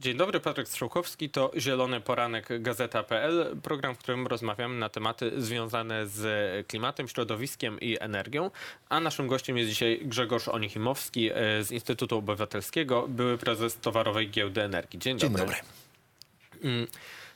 Dzień 0.00 0.16
dobry, 0.16 0.40
Patryk 0.40 0.68
Strzałkowski, 0.68 1.30
to 1.30 1.50
Zielony 1.58 2.00
Poranek 2.00 2.62
Gazeta.pl, 2.62 3.56
program, 3.62 3.94
w 3.94 3.98
którym 3.98 4.26
rozmawiamy 4.26 4.78
na 4.78 4.88
tematy 4.88 5.42
związane 5.42 6.06
z 6.06 6.66
klimatem, 6.66 7.08
środowiskiem 7.08 7.80
i 7.80 7.96
energią. 8.00 8.50
A 8.88 9.00
naszym 9.00 9.26
gościem 9.28 9.58
jest 9.58 9.70
dzisiaj 9.70 10.00
Grzegorz 10.04 10.48
Onichimowski 10.48 11.30
e, 11.30 11.34
z 11.64 11.72
Instytutu 11.72 12.18
Obywatelskiego, 12.18 13.08
były 13.08 13.38
prezes 13.38 13.78
Towarowej 13.78 14.30
Giełdy 14.30 14.62
Energii. 14.62 14.98
Dzień 14.98 15.18
dobry. 15.18 15.36
Dzień 15.36 15.46
dobry. 15.46 15.56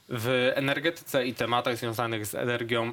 W 0.09 0.53
energetyce 0.55 1.27
i 1.27 1.35
tematach 1.35 1.77
związanych 1.77 2.27
z 2.27 2.35
energią 2.35 2.93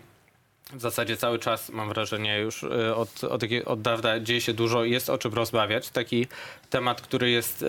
w 0.73 0.81
zasadzie 0.81 1.17
cały 1.17 1.39
czas, 1.39 1.69
mam 1.69 1.89
wrażenie, 1.89 2.39
już 2.39 2.63
e, 2.63 2.95
od, 2.95 3.23
od, 3.23 3.43
od 3.65 3.81
dawna 3.81 4.19
dzieje 4.19 4.41
się 4.41 4.53
dużo, 4.53 4.83
jest 4.83 5.09
o 5.09 5.17
czym 5.17 5.33
rozmawiać. 5.33 5.89
Taki 5.89 6.27
temat, 6.69 7.01
który 7.01 7.29
jest 7.29 7.63
e, 7.63 7.65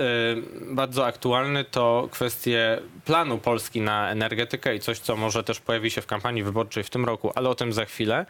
bardzo 0.74 1.06
aktualny, 1.06 1.64
to 1.64 2.08
kwestie 2.10 2.78
planu 3.04 3.38
Polski 3.38 3.80
na 3.80 4.10
energetykę 4.10 4.76
i 4.76 4.80
coś, 4.80 4.98
co 4.98 5.16
może 5.16 5.44
też 5.44 5.60
pojawi 5.60 5.90
się 5.90 6.00
w 6.00 6.06
kampanii 6.06 6.42
wyborczej 6.42 6.84
w 6.84 6.90
tym 6.90 7.04
roku, 7.04 7.32
ale 7.34 7.48
o 7.48 7.54
tym 7.54 7.72
za 7.72 7.84
chwilę. 7.84 8.26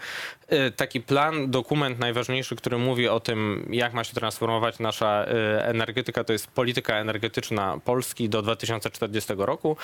E, 0.48 0.70
Taki 0.70 1.00
plan, 1.00 1.50
dokument 1.50 1.98
najważniejszy, 1.98 2.56
który 2.56 2.78
mówi 2.78 3.09
o 3.09 3.20
tym, 3.20 3.69
jak 3.70 3.92
ma 3.95 4.05
się 4.05 4.14
transformować 4.14 4.78
nasza 4.78 5.25
energetyka, 5.59 6.25
to 6.25 6.33
jest 6.33 6.47
polityka 6.47 6.97
energetyczna 6.97 7.78
Polski 7.84 8.28
do 8.28 8.42
2040 8.42 9.33
roku. 9.36 9.77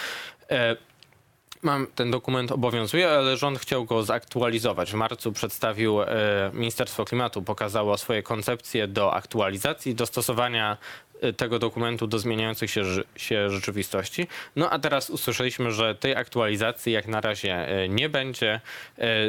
Mam, 1.63 1.87
ten 1.95 2.11
dokument 2.11 2.53
obowiązuje, 2.53 3.11
ale 3.11 3.37
rząd 3.37 3.59
chciał 3.59 3.85
go 3.85 4.03
zaktualizować. 4.03 4.91
W 4.93 4.95
marcu 4.95 5.33
przedstawił, 5.33 6.03
e, 6.03 6.07
Ministerstwo 6.55 7.05
Klimatu 7.05 7.43
pokazało 7.43 7.99
swoje 7.99 8.23
koncepcje 8.23 8.89
do 8.89 9.15
aktualizacji, 9.15 9.95
dostosowania 9.95 10.77
e, 11.21 11.33
tego 11.33 11.59
dokumentu 11.59 12.07
do 12.07 12.19
zmieniających 12.19 12.71
się, 12.71 12.83
się 13.17 13.51
rzeczywistości. 13.51 14.27
No 14.57 14.71
a 14.71 14.79
teraz 14.79 15.11
usłyszeliśmy, 15.11 15.73
że 15.73 15.95
tej 15.95 16.17
aktualizacji 16.17 16.93
jak 16.93 17.07
na 17.07 17.21
razie 17.21 17.69
e, 17.69 17.89
nie 17.89 18.09
będzie. 18.09 18.61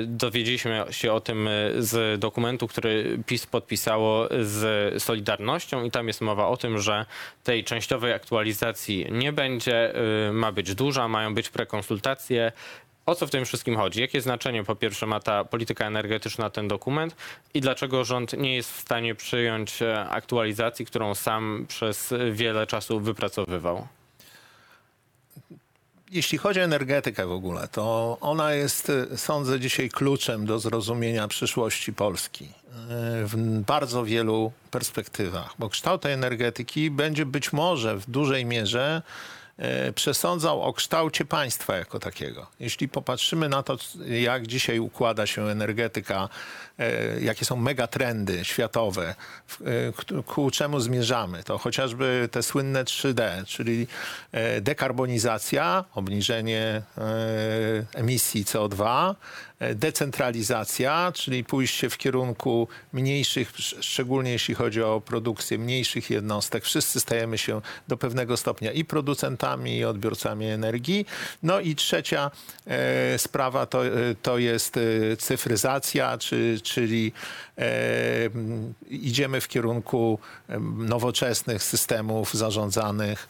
Dowiedzieliśmy 0.06 0.86
się 0.92 1.14
o 1.14 1.22
tym 1.22 1.50
z 1.78 2.20
dokumentu, 2.20 2.68
który 2.68 3.20
PiS 3.26 3.46
podpisało 3.46 4.28
z 4.42 5.04
Solidarnością 5.04 5.84
i 5.84 5.92
tam 5.92 6.08
jest 6.08 6.22
mowa 6.22 6.48
o 6.48 6.58
tym, 6.58 6.80
że 6.80 7.06
tej 7.44 7.64
częściowej 7.64 8.14
aktualizacji 8.14 9.08
nie 9.12 9.34
będzie, 9.34 9.94
ma 10.32 10.52
być 10.52 10.76
duża, 10.76 11.08
mają 11.08 11.34
być 11.34 11.50
prekonsultacje. 11.50 12.19
O 13.06 13.16
co 13.16 13.28
w 13.28 13.32
tym 13.32 13.46
wszystkim 13.46 13.76
chodzi? 13.76 14.02
Jakie 14.02 14.22
znaczenie 14.22 14.64
po 14.64 14.76
pierwsze 14.76 15.06
ma 15.06 15.20
ta 15.20 15.44
polityka 15.44 15.86
energetyczna, 15.86 16.50
ten 16.50 16.68
dokument 16.68 17.16
i 17.54 17.62
dlaczego 17.62 18.06
rząd 18.06 18.34
nie 18.34 18.56
jest 18.56 18.72
w 18.72 18.80
stanie 18.80 19.16
przyjąć 19.16 19.82
e, 19.82 20.10
aktualizacji, 20.10 20.86
którą 20.86 21.16
sam 21.16 21.66
przez 21.68 22.14
wiele 22.32 22.68
czasu 22.68 23.00
wypracowywał? 23.00 23.88
Jeśli 26.12 26.38
chodzi 26.38 26.60
o 26.60 26.64
energetykę 26.64 27.28
w 27.28 27.32
ogóle, 27.32 27.68
to 27.68 28.18
ona 28.22 28.54
jest, 28.54 28.90
y, 28.90 29.18
sądzę, 29.18 29.60
dzisiaj 29.60 29.90
kluczem 29.90 30.46
do 30.46 30.60
zrozumienia 30.60 31.28
przyszłości 31.28 31.94
Polski 31.94 32.46
y, 32.46 32.50
w 33.26 33.36
bardzo 33.68 34.06
wielu 34.06 34.52
perspektywach, 34.72 35.56
bo 35.60 35.70
kształt 35.70 36.02
tej 36.02 36.14
energetyki 36.14 36.92
będzie 36.92 37.26
być 37.26 37.54
może 37.54 37.98
w 37.98 38.10
dużej 38.10 38.46
mierze 38.46 39.02
przesądzał 39.96 40.62
o 40.62 40.74
kształcie 40.74 41.26
państwa 41.26 41.76
jako 41.78 42.00
takiego. 42.00 42.48
Jeśli 42.60 42.90
popatrzymy 42.90 43.50
na 43.50 43.64
to, 43.64 43.78
jak 44.22 44.48
dzisiaj 44.48 44.80
układa 44.80 45.28
się 45.28 45.44
energetyka, 45.48 46.30
y, 46.80 47.22
jakie 47.22 47.46
są 47.46 47.56
megatrendy 47.56 48.46
światowe, 48.46 49.16
k- 49.98 50.22
ku 50.26 50.52
czemu 50.52 50.80
zmierzamy, 50.80 51.44
to 51.44 51.58
chociażby 51.58 52.30
te 52.32 52.44
słynne 52.44 52.84
3D, 52.84 53.46
czyli 53.46 53.88
e, 54.32 54.62
dekarbonizacja, 54.62 55.86
obniżenie 55.96 56.82
e, 56.98 57.02
emisji 57.94 58.46
CO2, 58.46 59.16
e, 59.60 59.76
decentralizacja, 59.76 61.12
czyli 61.16 61.44
pójście 61.44 61.90
w 61.90 61.98
kierunku 61.98 62.68
mniejszych, 62.94 63.50
sz- 63.60 63.86
szczególnie 63.86 64.32
jeśli 64.32 64.56
chodzi 64.56 64.82
o 64.84 65.02
produkcję 65.06 65.58
mniejszych 65.58 66.10
jednostek. 66.10 66.64
Wszyscy 66.64 67.00
stajemy 67.00 67.38
się 67.38 67.62
do 67.88 67.98
pewnego 67.98 68.38
stopnia 68.38 68.72
i 68.72 68.86
producentami, 68.86 69.49
i 69.58 69.86
odbiorcami 69.86 70.46
energii. 70.46 71.06
No 71.44 71.60
i 71.60 71.76
trzecia 71.76 72.32
e, 72.68 73.18
sprawa 73.18 73.66
to, 73.66 73.86
e, 73.86 73.92
to 74.22 74.38
jest 74.38 74.78
e, 74.78 74.82
cyfryzacja, 75.18 76.18
czy, 76.18 76.60
czyli 76.64 77.12
idziemy 78.90 79.42
w 79.42 79.48
kierunku 79.48 80.20
nowoczesnych 80.78 81.64
systemów 81.64 82.34
zarządzanych 82.34 83.28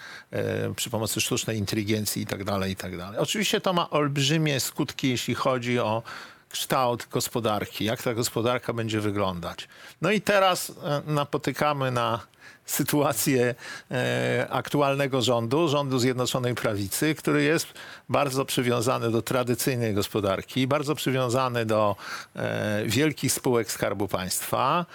przy 0.75 0.89
pomocy 0.89 1.21
sztucznej 1.21 1.57
inteligencji 1.57 2.21
itd. 2.21 2.69
itd. 2.69 3.11
Oczywiście 3.17 3.61
to 3.61 3.73
ma 3.73 3.89
olbrzymie 3.89 4.59
skutki, 4.59 5.09
jeśli 5.09 5.35
chodzi 5.35 5.79
o 5.79 6.03
kształt 6.49 7.07
gospodarki, 7.11 7.85
jak 7.85 8.03
ta 8.03 8.13
gospodarka 8.13 8.73
będzie 8.73 9.01
wyglądać. 9.01 9.67
No 10.01 10.11
i 10.11 10.21
teraz 10.21 10.69
e, 10.69 11.01
napotykamy 11.05 11.91
na 11.91 12.19
sytuację 12.65 13.55
e, 13.91 14.47
aktualnego 14.49 15.21
rządu, 15.21 15.67
rządu 15.67 15.99
Zjednoczonej 15.99 16.55
Prawicy, 16.55 17.15
który 17.15 17.43
jest 17.43 17.67
bardzo 18.09 18.45
przywiązany 18.45 19.11
do 19.11 19.21
tradycyjnej 19.21 19.93
gospodarki, 19.93 20.67
bardzo 20.67 20.95
przywiązany 20.95 21.65
do 21.65 21.95
e, 22.35 22.83
wielkich 22.85 23.33
spółek 23.33 23.71
Skarbu 23.71 24.07
Państwa. 24.07 24.85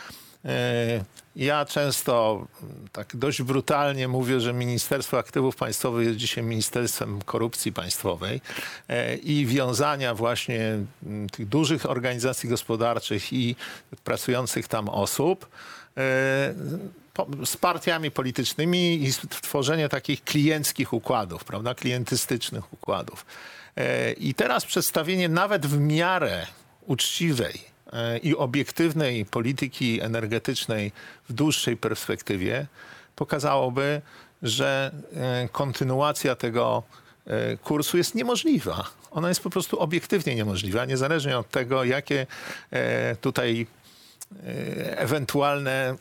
E, 0.45 1.05
Ja 1.37 1.65
często 1.65 2.47
tak 2.93 3.17
dość 3.17 3.43
brutalnie 3.43 4.09
mówię, 4.09 4.41
że 4.41 4.53
Ministerstwo 4.53 5.19
Aktywów 5.19 5.57
Państwowych 5.57 6.07
jest 6.07 6.19
dzisiaj 6.19 6.45
Ministerstwem 6.45 7.23
Korupcji 7.23 7.73
Państwowej 7.73 8.41
e, 8.89 9.17
i 9.17 9.47
wiązania 9.47 10.15
właśnie 10.15 10.79
tych 11.33 11.49
dużych 11.49 11.91
organizacji 11.91 12.49
gospodarczych 12.49 13.33
i 13.33 13.57
pracujących 14.05 14.69
tam 14.69 14.89
osób 14.89 15.47
e, 15.97 16.55
z 17.45 17.57
partiami 17.57 18.11
politycznymi 18.11 19.05
i 19.05 19.13
tworzenie 19.29 19.89
takich 19.89 20.25
klienckich 20.25 20.93
układów, 20.93 21.45
prawda, 21.45 21.75
klientystycznych 21.75 22.73
układów. 22.73 23.27
I 24.17 24.35
teraz 24.35 24.65
przedstawienie 24.65 25.29
nawet 25.29 25.67
w 25.67 25.79
miarę 25.79 26.47
uczciwej 26.87 27.74
i 28.23 28.37
obiektywnej 28.37 29.27
polityki 29.27 30.01
energetycznej 30.01 30.93
w 31.29 31.33
dłuższej 31.33 31.77
perspektywie 31.77 32.67
pokazałoby, 33.17 34.03
że 34.43 34.93
e, 35.17 35.49
kontynuacja 35.53 36.37
tego 36.37 36.83
e, 37.27 37.57
kursu 37.57 37.97
jest 37.97 38.15
niemożliwa. 38.15 38.85
Ona 39.11 39.29
jest 39.29 39.41
po 39.43 39.51
prostu 39.51 39.81
obiektywnie 39.81 40.35
niemożliwa, 40.35 40.85
niezależnie 40.85 41.39
od 41.39 41.51
tego, 41.51 41.85
jakie 41.85 42.27
e, 42.71 43.17
tutaj 43.17 43.67
ewentualne 44.97 45.97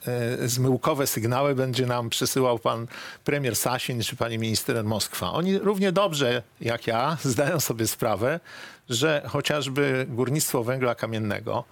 zmyłkowe 0.45 1.07
sygnały 1.07 1.55
będzie 1.55 1.85
nam 1.85 2.09
przesyłał 2.09 2.59
pan 2.59 2.87
premier 3.25 3.55
Sasin 3.55 4.01
czy 4.01 4.15
pani 4.15 4.39
minister 4.39 4.83
Moskwa. 4.83 5.33
Oni 5.33 5.59
równie 5.59 5.91
dobrze 5.91 6.43
jak 6.61 6.87
ja 6.87 7.17
zdają 7.23 7.59
sobie 7.59 7.87
sprawę, 7.87 8.39
że 8.89 9.21
chociażby 9.27 10.05
górnictwo 10.09 10.63
węgla 10.63 10.95
kamiennego 10.95 11.63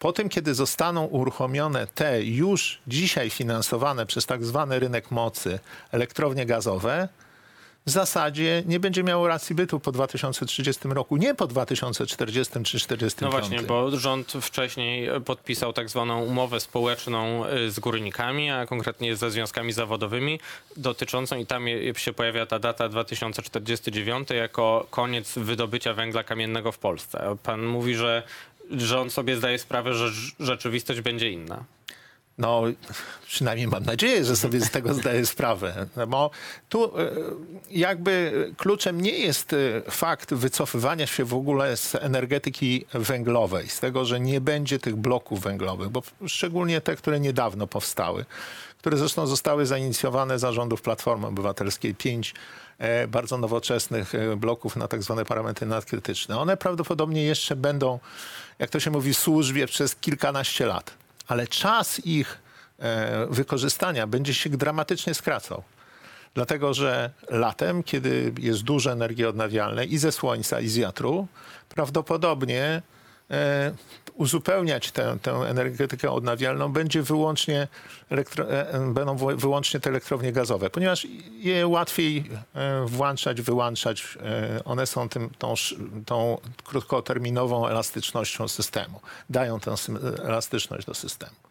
po 0.00 0.12
tym, 0.12 0.28
kiedy 0.28 0.54
zostaną 0.54 1.04
uruchomione 1.04 1.86
te 1.86 2.22
już 2.22 2.80
dzisiaj 2.86 3.30
finansowane 3.30 4.06
przez 4.06 4.26
tak 4.26 4.44
zwany 4.44 4.78
rynek 4.78 5.10
mocy 5.10 5.58
elektrownie 5.92 6.46
gazowe, 6.46 7.08
w 7.86 7.90
zasadzie 7.90 8.62
nie 8.66 8.80
będzie 8.80 9.02
miało 9.02 9.28
racji 9.28 9.54
bytu 9.54 9.80
po 9.80 9.92
2030 9.92 10.88
roku, 10.88 11.16
nie 11.16 11.34
po 11.34 11.46
2040 11.46 12.52
czy 12.52 12.56
2045. 12.66 13.20
No 13.20 13.30
właśnie, 13.30 13.62
bo 13.68 13.98
rząd 13.98 14.32
wcześniej 14.40 15.08
podpisał 15.24 15.72
tak 15.72 15.88
zwaną 15.90 16.22
umowę 16.22 16.60
społeczną 16.60 17.46
y, 17.46 17.70
z 17.70 17.80
górnikami, 17.80 18.50
a 18.50 18.66
konkretnie 18.66 19.16
ze 19.16 19.30
związkami 19.30 19.72
zawodowymi 19.72 20.40
dotyczącą 20.76 21.36
i 21.38 21.46
tam 21.46 21.66
się 21.96 22.12
pojawia 22.12 22.46
ta 22.46 22.58
data 22.58 22.88
2049 22.88 24.30
jako 24.30 24.86
koniec 24.90 25.38
wydobycia 25.38 25.94
węgla 25.94 26.24
kamiennego 26.24 26.72
w 26.72 26.78
Polsce. 26.78 27.36
Pan 27.42 27.66
mówi, 27.66 27.94
że 27.94 28.22
rząd 28.70 29.12
sobie 29.12 29.36
zdaje 29.36 29.58
sprawę, 29.58 29.94
że 29.94 30.04
rz- 30.04 30.32
rzeczywistość 30.40 31.00
będzie 31.00 31.30
inna. 31.30 31.64
No, 32.40 32.62
przynajmniej 33.26 33.68
mam 33.68 33.84
nadzieję, 33.84 34.24
że 34.24 34.36
sobie 34.36 34.60
z 34.60 34.70
tego 34.70 34.94
zdaję 34.94 35.26
sprawę. 35.26 35.86
Bo 36.08 36.30
tu 36.68 36.98
e, 36.98 37.10
jakby 37.70 38.32
kluczem 38.56 39.00
nie 39.00 39.18
jest 39.18 39.52
e, 39.52 39.56
fakt 39.90 40.34
wycofywania 40.34 41.06
się 41.06 41.24
w 41.24 41.34
ogóle 41.34 41.76
z 41.76 41.94
energetyki 41.94 42.84
węglowej, 42.94 43.68
z 43.68 43.80
tego, 43.80 44.04
że 44.04 44.20
nie 44.20 44.40
będzie 44.40 44.78
tych 44.78 44.96
bloków 44.96 45.40
węglowych, 45.40 45.88
bo 45.88 46.02
szczególnie 46.26 46.80
te, 46.80 46.96
które 46.96 47.20
niedawno 47.20 47.66
powstały, 47.66 48.24
które 48.78 48.96
zresztą 48.96 49.26
zostały 49.26 49.66
zainicjowane 49.66 50.38
zarządów 50.38 50.82
Platformy 50.82 51.26
Obywatelskiej, 51.26 51.94
pięć 51.94 52.34
e, 52.78 53.08
bardzo 53.08 53.38
nowoczesnych 53.38 54.12
bloków 54.36 54.76
na 54.76 54.88
tak 54.88 55.02
zwane 55.02 55.24
parametry 55.24 55.66
nadkrytyczne. 55.66 56.38
One 56.38 56.56
prawdopodobnie 56.56 57.24
jeszcze 57.24 57.56
będą, 57.56 57.98
jak 58.58 58.70
to 58.70 58.80
się 58.80 58.90
mówi, 58.90 59.14
służbie 59.14 59.66
przez 59.66 59.96
kilkanaście 59.96 60.66
lat 60.66 61.00
ale 61.30 61.46
czas 61.46 62.06
ich 62.06 62.38
e, 62.78 63.26
wykorzystania 63.30 64.06
będzie 64.06 64.34
się 64.34 64.50
dramatycznie 64.50 65.14
skracał. 65.14 65.62
Dlatego, 66.34 66.74
że 66.74 67.10
latem, 67.28 67.82
kiedy 67.82 68.32
jest 68.38 68.62
dużo 68.62 68.92
energii 68.92 69.24
odnawialnej 69.24 69.94
i 69.94 69.98
ze 69.98 70.12
słońca, 70.12 70.60
i 70.60 70.68
z 70.68 70.76
wiatru, 70.76 71.26
prawdopodobnie 71.68 72.82
e, 73.30 73.72
uzupełniać 74.14 74.92
tę, 74.92 75.18
tę 75.22 75.32
energetykę 75.32 76.10
odnawialną 76.10 76.72
będzie 76.72 77.02
wyłącznie 77.02 77.68
elektro, 78.10 78.52
e, 78.52 78.72
e, 78.74 78.92
będą 78.92 79.16
wy- 79.16 79.36
wyłącznie 79.36 79.80
te 79.80 79.90
elektrownie 79.90 80.32
gazowe, 80.32 80.70
ponieważ 80.70 81.06
je 81.32 81.66
łatwiej 81.66 82.24
e, 82.54 82.86
włączać, 82.86 83.42
wyłączać. 83.42 84.18
One 84.64 84.86
są 84.86 85.08
tym, 85.08 85.30
tą, 85.38 85.54
tą 86.06 86.38
krótkoterminową 86.64 87.66
elastycznością 87.66 88.48
systemu. 88.48 89.00
Dają 89.30 89.60
tę 89.60 89.74
elastyczność 90.24 90.86
do 90.86 90.94
systemu. 90.94 91.49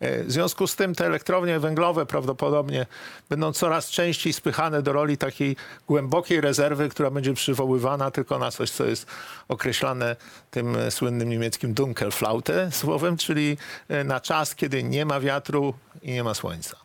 E, 0.00 0.24
W 0.24 0.32
związku 0.32 0.66
z 0.66 0.76
tym 0.76 0.94
te 0.94 1.06
elektrownie 1.06 1.58
węglowe 1.60 2.06
prawdopodobnie 2.06 2.86
będą 3.28 3.52
coraz 3.52 3.90
częściej 3.90 4.32
spychane 4.32 4.82
do 4.82 4.92
roli 4.92 5.18
takiej 5.18 5.56
głębokiej 5.86 6.40
rezerwy, 6.40 6.88
która 6.88 7.10
będzie 7.10 7.34
przywoływana 7.34 8.10
tylko 8.10 8.38
na 8.38 8.50
coś, 8.50 8.70
co 8.70 8.84
jest 8.84 9.06
określane 9.48 10.16
tym 10.50 10.76
e, 10.76 10.90
słynnym 10.90 11.28
niemieckim 11.28 11.74
Dunkelflaute 11.74 12.72
słowem, 12.72 13.16
czyli 13.16 13.56
e, 13.88 14.04
na 14.04 14.20
czas, 14.20 14.54
kiedy 14.54 14.82
nie 14.82 15.06
ma 15.06 15.20
wiatru 15.20 15.74
i 16.02 16.12
nie 16.12 16.24
ma 16.24 16.34
słońca. 16.34 16.76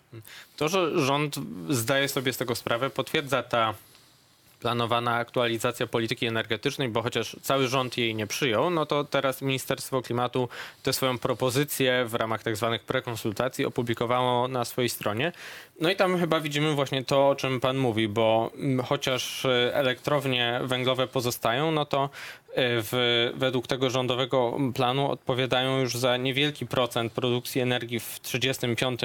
To, 0.58 0.68
że 0.68 1.06
rząd 1.06 1.36
zdaje 1.70 2.08
sobie 2.10 2.34
z 2.34 2.38
tego 2.38 2.56
sprawę, 2.56 2.90
potwierdza 2.90 3.44
ta 3.44 3.74
planowana 4.60 5.16
aktualizacja 5.16 5.88
polityki 5.88 6.26
energetycznej, 6.26 6.90
bo 6.90 7.02
chociaż 7.02 7.36
cały 7.42 7.68
rząd 7.68 7.98
jej 7.98 8.16
nie 8.16 8.28
przyjął, 8.28 8.70
no 8.70 8.86
to 8.86 9.04
teraz 9.04 9.42
Ministerstwo 9.42 10.02
Klimatu 10.02 10.50
tę 10.84 10.94
swoją 10.94 11.18
propozycję 11.18 12.06
w 12.06 12.14
ramach 12.14 12.44
tak 12.44 12.56
zwanych 12.56 12.84
prekonsultacji 12.84 13.66
opublikowało 13.66 14.48
na 14.48 14.66
swojej 14.66 14.90
stronie. 14.90 15.32
No 15.82 15.90
i 15.90 15.96
tam 15.96 16.20
chyba 16.20 16.40
widzimy 16.40 16.74
właśnie 16.74 17.04
to, 17.04 17.30
o 17.30 17.36
czym 17.36 17.60
pan 17.60 17.78
mówi, 17.78 18.08
bo 18.08 18.52
mm, 18.56 18.86
chociaż 18.86 19.46
y, 19.46 19.50
elektrownie 19.74 20.60
węglowe 20.64 21.08
pozostają, 21.08 21.72
no 21.72 21.86
to 21.86 22.10
w, 22.58 23.32
według 23.36 23.68
tego 23.68 23.90
rządowego 23.90 24.58
planu 24.76 25.12
odpowiadają 25.12 25.80
już 25.80 25.98
za 25.98 26.18
niewielki 26.18 26.66
procent 26.68 27.14
produkcji 27.14 27.62
energii 27.62 28.00
w 28.00 28.20
1935 28.20 29.02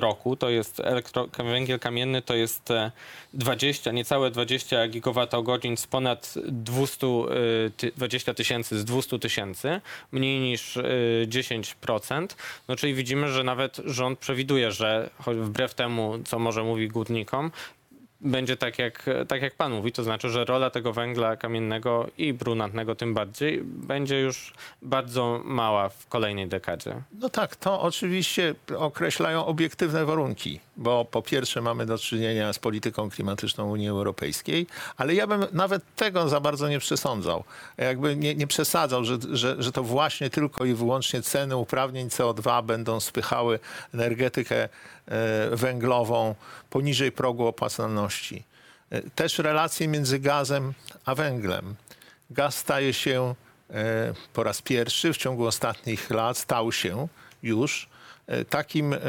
roku. 0.00 0.36
To 0.36 0.50
jest 0.50 0.80
elektro, 0.80 1.28
węgiel 1.38 1.78
kamienny, 1.78 2.22
to 2.22 2.34
jest 2.34 2.70
e, 2.70 2.90
20, 3.34 3.92
niecałe 3.92 4.30
20 4.30 4.88
gigawattogodzin 4.88 5.76
z 5.76 5.86
ponad 5.86 6.34
200, 6.48 7.06
y, 7.06 7.70
ty- 7.76 7.92
20 7.96 8.34
tysięcy 8.34 8.78
z 8.78 8.84
200 8.84 9.18
tysięcy, 9.18 9.80
mniej 10.12 10.40
niż 10.40 10.76
y, 10.76 11.26
10%. 11.28 12.26
No 12.68 12.76
czyli 12.76 12.94
widzimy, 12.94 13.28
że 13.28 13.44
nawet 13.44 13.76
rząd 13.84 14.18
przewiduje, 14.18 14.72
że 14.72 15.10
wbrew 15.26 15.74
temu, 15.74 16.18
co 16.24 16.38
może 16.38 16.62
mówi 16.62 16.88
górnikom, 16.88 17.50
będzie 18.20 18.56
tak 18.56 18.78
jak, 18.78 19.10
tak 19.28 19.42
jak 19.42 19.54
pan 19.54 19.72
mówi, 19.72 19.92
to 19.92 20.04
znaczy, 20.04 20.28
że 20.28 20.44
rola 20.44 20.70
tego 20.70 20.92
węgla 20.92 21.36
kamiennego 21.36 22.06
i 22.18 22.32
brunatnego 22.32 22.94
tym 22.94 23.14
bardziej 23.14 23.62
będzie 23.64 24.20
już 24.20 24.54
bardzo 24.82 25.40
mała 25.44 25.88
w 25.88 26.06
kolejnej 26.06 26.48
dekadzie. 26.48 27.02
No 27.20 27.28
tak, 27.28 27.56
to 27.56 27.80
oczywiście 27.80 28.54
określają 28.78 29.46
obiektywne 29.46 30.04
warunki, 30.04 30.60
bo 30.76 31.04
po 31.04 31.22
pierwsze 31.22 31.62
mamy 31.62 31.86
do 31.86 31.98
czynienia 31.98 32.52
z 32.52 32.58
polityką 32.58 33.10
klimatyczną 33.10 33.70
Unii 33.70 33.88
Europejskiej, 33.88 34.66
ale 34.96 35.14
ja 35.14 35.26
bym 35.26 35.46
nawet 35.52 35.82
tego 35.96 36.28
za 36.28 36.40
bardzo 36.40 36.68
nie 36.68 36.78
przesądzał. 36.78 37.44
Jakby 37.78 38.16
nie, 38.16 38.34
nie 38.34 38.46
przesadzał, 38.46 39.04
że, 39.04 39.18
że, 39.32 39.56
że 39.58 39.72
to 39.72 39.82
właśnie 39.82 40.30
tylko 40.30 40.64
i 40.64 40.74
wyłącznie 40.74 41.22
ceny 41.22 41.56
uprawnień 41.56 42.08
CO2 42.08 42.64
będą 42.64 43.00
spychały 43.00 43.58
energetykę 43.94 44.64
e, 44.64 44.68
węglową 45.52 46.34
poniżej 46.70 47.12
progu 47.12 47.46
opłacalności. 47.46 48.44
E, 48.90 49.02
Też 49.10 49.38
relacje 49.38 49.88
między 49.88 50.18
gazem 50.18 50.72
a 51.04 51.14
węglem. 51.14 51.74
Gaz 52.30 52.56
staje 52.56 52.92
się 52.92 53.34
e, 53.70 54.14
po 54.32 54.42
raz 54.42 54.62
pierwszy 54.62 55.12
w 55.12 55.16
ciągu 55.16 55.46
ostatnich 55.46 56.10
lat 56.10 56.38
stał 56.38 56.72
się 56.72 57.08
już 57.42 57.88
takim 58.48 58.92
em, 58.92 59.00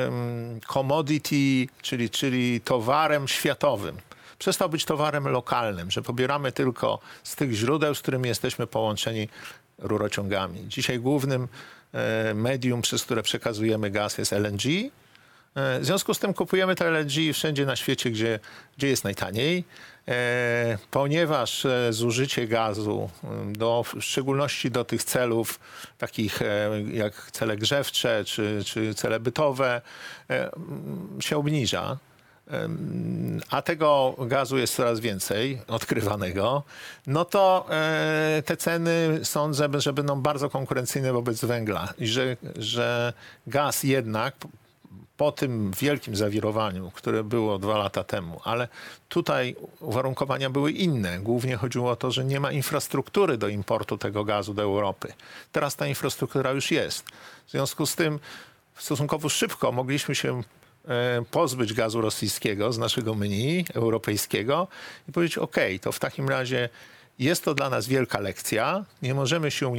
commodity, 0.68 1.68
czyli, 1.82 2.10
czyli 2.10 2.62
towarem 2.62 3.28
światowym. 3.28 3.98
Przestał 4.40 4.70
być 4.70 4.86
towarem 4.86 5.28
lokalnym, 5.28 5.92
że 5.92 6.02
pobieramy 6.02 6.52
tylko 6.52 7.00
z 7.24 7.36
tych 7.36 7.54
źródeł, 7.54 7.96
z 7.96 8.02
którymi 8.02 8.28
jesteśmy 8.30 8.68
połączeni 8.68 9.30
rurociągami. 9.78 10.68
Dzisiaj 10.68 11.00
głównym 11.00 11.48
e, 11.94 12.34
medium, 12.34 12.82
przez 12.82 13.04
które 13.04 13.24
przekazujemy 13.24 13.92
gaz 13.92 14.18
jest 14.18 14.34
LNG. 14.34 14.92
E, 15.56 15.80
W 15.80 15.86
związku 15.86 16.14
z 16.14 16.20
tym 16.20 16.34
kupujemy 16.34 16.76
to 16.76 16.86
LNG 16.86 17.34
wszędzie 17.34 17.66
na 17.66 17.76
świecie, 17.76 18.12
gdzie, 18.12 18.40
gdzie 18.78 18.88
jest 18.88 19.04
najtaniej, 19.04 19.64
e, 20.08 20.78
ponieważ 20.92 21.66
e, 21.66 21.94
zużycie 21.94 22.48
gazu, 22.48 23.10
do, 23.48 23.84
w 23.84 24.04
szczególności 24.04 24.72
do 24.72 24.86
tych 24.86 25.04
celów 25.04 25.60
takich 25.98 26.40
jak 26.94 27.32
cele 27.32 27.58
grzewcze 27.58 28.24
czy, 28.26 28.62
czy 28.66 28.94
cele 28.96 29.20
bytowe, 29.20 29.82
się 31.20 31.38
obniża. 31.38 31.98
A 33.50 33.62
tego 33.62 34.16
gazu 34.20 34.58
jest 34.58 34.76
coraz 34.76 35.00
więcej 35.00 35.62
odkrywanego, 35.68 36.64
no 37.08 37.26
to 37.26 37.66
te 38.46 38.58
ceny 38.58 39.20
sądzę, 39.24 39.70
że 39.78 39.94
będą 39.94 40.22
bardzo 40.22 40.50
konkurencyjne 40.50 41.14
wobec 41.14 41.46
węgla 41.46 41.94
i 41.98 42.08
że, 42.08 42.38
że 42.56 43.14
gaz 43.48 43.84
jednak 43.84 44.36
po 45.18 45.32
tym 45.32 45.72
wielkim 45.80 46.16
zawirowaniu, 46.16 46.92
które 46.92 47.24
było 47.24 47.60
dwa 47.60 47.78
lata 47.78 48.04
temu, 48.04 48.42
ale 48.44 48.68
tutaj 49.10 49.56
uwarunkowania 49.80 50.50
były 50.50 50.72
inne. 50.72 51.20
Głównie 51.20 51.56
chodziło 51.56 51.92
o 51.92 51.96
to, 51.96 52.12
że 52.12 52.26
nie 52.26 52.40
ma 52.40 52.52
infrastruktury 52.52 53.38
do 53.38 53.48
importu 53.48 53.98
tego 53.98 54.24
gazu 54.24 54.54
do 54.54 54.62
Europy. 54.62 55.14
Teraz 55.52 55.76
ta 55.76 55.88
infrastruktura 55.88 56.52
już 56.52 56.72
jest. 56.72 57.06
W 57.48 57.52
związku 57.52 57.86
z 57.86 57.96
tym 57.96 58.20
stosunkowo 58.78 59.30
szybko 59.30 59.72
mogliśmy 59.72 60.16
się 60.16 60.44
e, 60.88 61.24
pozbyć 61.32 61.74
gazu 61.74 62.02
rosyjskiego 62.02 62.74
z 62.74 62.78
naszego 62.78 63.16
menu 63.16 63.66
europejskiego 63.74 64.68
i 65.10 65.12
powiedzieć, 65.12 65.38
OK, 65.38 65.56
to 65.82 65.92
w 65.92 66.00
takim 66.00 66.30
razie 66.30 66.70
jest 67.20 67.44
to 67.44 67.54
dla 67.54 67.70
nas 67.70 67.88
wielka 67.88 68.20
lekcja. 68.20 68.86
Nie 69.02 69.14
możemy 69.14 69.52
się 69.52 69.74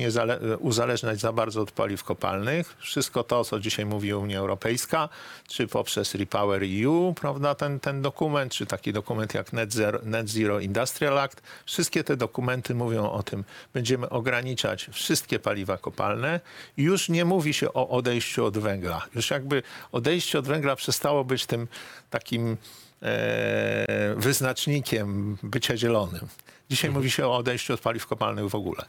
uzależniać 0.59 1.21
za 1.21 1.33
bardzo 1.33 1.61
od 1.61 1.73
paliw 1.73 2.05
kopalnych. 2.05 2.77
Wszystko 2.79 3.25
to, 3.25 3.45
co 3.45 3.61
dzisiaj 3.61 3.87
mówi 3.87 4.15
Unia 4.15 4.39
Europejska, 4.39 5.09
czy 5.49 5.67
poprzez 5.67 6.15
Repower 6.15 6.63
EU, 6.85 7.15
prawda, 7.15 7.55
ten, 7.55 7.81
ten 7.81 8.03
dokument, 8.03 8.53
czy 8.53 8.67
taki 8.67 8.93
dokument 8.93 9.35
jak 9.35 9.53
Net 9.53 9.73
Zero, 9.73 9.99
Net 10.03 10.31
Zero 10.31 10.61
Industrial 10.61 11.19
Act, 11.19 11.43
wszystkie 11.67 12.05
te 12.05 12.17
dokumenty 12.17 12.75
mówią 12.75 13.11
o 13.11 13.23
tym, 13.23 13.45
będziemy 13.75 14.09
ograniczać 14.09 14.89
wszystkie 14.93 15.39
paliwa 15.39 15.79
kopalne 15.79 16.41
już 16.77 17.09
nie 17.09 17.25
mówi 17.25 17.55
się 17.55 17.73
o 17.73 17.89
odejściu 17.89 18.45
od 18.45 18.59
węgla. 18.59 19.07
Już 19.15 19.31
jakby 19.31 19.63
odejście 19.93 20.39
od 20.39 20.47
węgla 20.47 20.77
przestało 20.77 21.25
być 21.25 21.47
tym 21.47 21.69
takim 22.11 22.57
e, 23.03 24.15
wyznacznikiem 24.17 25.37
bycia 25.43 25.77
zielonym. 25.77 26.29
Dzisiaj 26.71 26.91
mówi 26.91 27.11
się 27.11 27.27
o 27.27 27.37
odejściu 27.37 27.75
od 27.75 27.81
paliw 27.81 28.07
kopalnych 28.07 28.49
w 28.49 28.55
ogóle. 28.55 28.85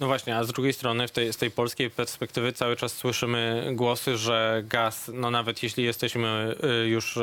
No 0.00 0.06
właśnie, 0.06 0.36
a 0.36 0.44
z 0.44 0.48
drugiej 0.48 0.72
strony 0.72 1.08
w 1.08 1.10
tej, 1.10 1.32
z 1.32 1.36
tej 1.36 1.50
polskiej 1.50 1.90
perspektywy 1.90 2.52
cały 2.52 2.76
czas 2.76 2.92
słyszymy 2.92 3.70
głosy, 3.72 4.16
że 4.16 4.62
gaz, 4.66 5.10
no 5.14 5.30
nawet 5.30 5.62
jeśli 5.62 5.84
jesteśmy 5.84 6.54
y, 6.84 6.88
już 6.88 7.18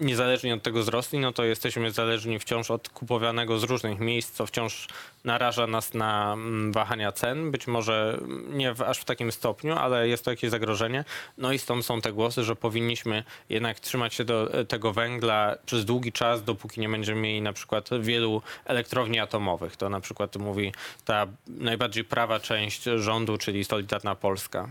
e, 0.00 0.04
niezależni 0.04 0.52
od 0.52 0.62
tego 0.62 0.82
z 0.82 0.88
Rosji, 0.88 1.18
no 1.18 1.32
to 1.32 1.44
jesteśmy 1.44 1.90
zależni 1.90 2.38
wciąż 2.38 2.70
od 2.70 2.88
kupowanego 2.88 3.58
z 3.58 3.64
różnych 3.64 4.00
miejsc, 4.00 4.32
co 4.32 4.46
wciąż 4.46 4.88
naraża 5.24 5.66
nas 5.66 5.94
na 5.94 6.32
mm, 6.32 6.72
wahania 6.72 7.12
cen. 7.12 7.50
Być 7.50 7.66
może 7.66 8.18
nie 8.50 8.74
w, 8.74 8.82
aż 8.82 8.98
w 8.98 9.04
takim 9.04 9.32
stopniu, 9.32 9.74
ale 9.74 10.08
jest 10.08 10.24
to 10.24 10.30
jakieś 10.30 10.50
zagrożenie. 10.50 11.04
No 11.38 11.52
i 11.52 11.58
stąd 11.58 11.84
są 11.84 12.00
te 12.00 12.12
głosy, 12.12 12.44
że 12.44 12.56
powinniśmy 12.56 13.24
jednak 13.48 13.80
trzymać 13.80 14.14
się 14.14 14.24
do 14.24 14.54
e, 14.54 14.64
tego 14.64 14.92
węgla 14.92 15.56
przez 15.66 15.84
długi 15.84 16.12
czas, 16.12 16.44
dopóki 16.44 16.80
nie 16.80 16.88
będziemy 16.88 17.20
mieli 17.20 17.42
na 17.42 17.52
przykład 17.52 17.88
wielu 18.00 18.42
elektrowni 18.64 19.20
atomowych. 19.20 19.76
To 19.76 19.88
na 19.88 20.00
przykład 20.00 20.36
mówi 20.36 20.72
ta 21.04 21.26
najbardziej 21.46 22.04
prawa 22.04 22.40
część 22.40 22.82
rządu, 22.82 23.38
czyli 23.38 23.64
Solidarna 23.64 24.14
Polska. 24.14 24.68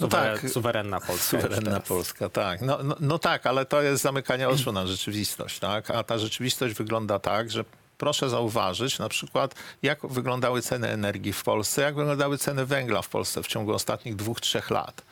No 0.00 0.08
tak. 0.08 0.50
Suwerenna 0.50 1.00
Polska. 1.00 1.40
Suwerenna. 1.40 1.80
Polska, 1.80 2.28
tak. 2.28 2.60
No, 2.60 2.78
no, 2.82 2.96
no 3.00 3.18
tak, 3.18 3.46
ale 3.46 3.66
to 3.66 3.82
jest 3.82 4.02
zamykanie 4.02 4.48
oczu 4.48 4.72
na 4.72 4.86
rzeczywistość, 4.86 5.58
tak? 5.58 5.90
A 5.90 6.02
ta 6.04 6.18
rzeczywistość 6.18 6.74
wygląda 6.74 7.18
tak, 7.18 7.50
że 7.50 7.64
proszę 7.98 8.28
zauważyć 8.30 8.98
na 8.98 9.08
przykład, 9.08 9.54
jak 9.82 10.06
wyglądały 10.06 10.62
ceny 10.62 10.88
energii 10.88 11.32
w 11.32 11.42
Polsce, 11.42 11.82
jak 11.82 11.94
wyglądały 11.94 12.38
ceny 12.38 12.66
węgla 12.66 13.02
w 13.02 13.08
Polsce 13.08 13.42
w 13.42 13.46
ciągu 13.46 13.72
ostatnich 13.72 14.16
dwóch, 14.16 14.40
trzech 14.40 14.70
lat. 14.70 15.02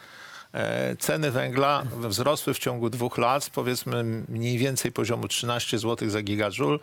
E, 0.55 0.97
Ceny 0.97 1.31
węgla 1.31 1.83
wzrosły 1.97 2.55
w 2.55 2.59
ciągu 2.59 2.91
dwóch 2.91 3.19
lat 3.19 3.51
powiedzmy 3.51 4.05
mniej 4.29 4.59
więcej 4.59 4.93
poziomu 4.93 5.29
13 5.29 5.79
zł 5.79 6.11
za 6.11 6.23
gigajoule, 6.23 6.79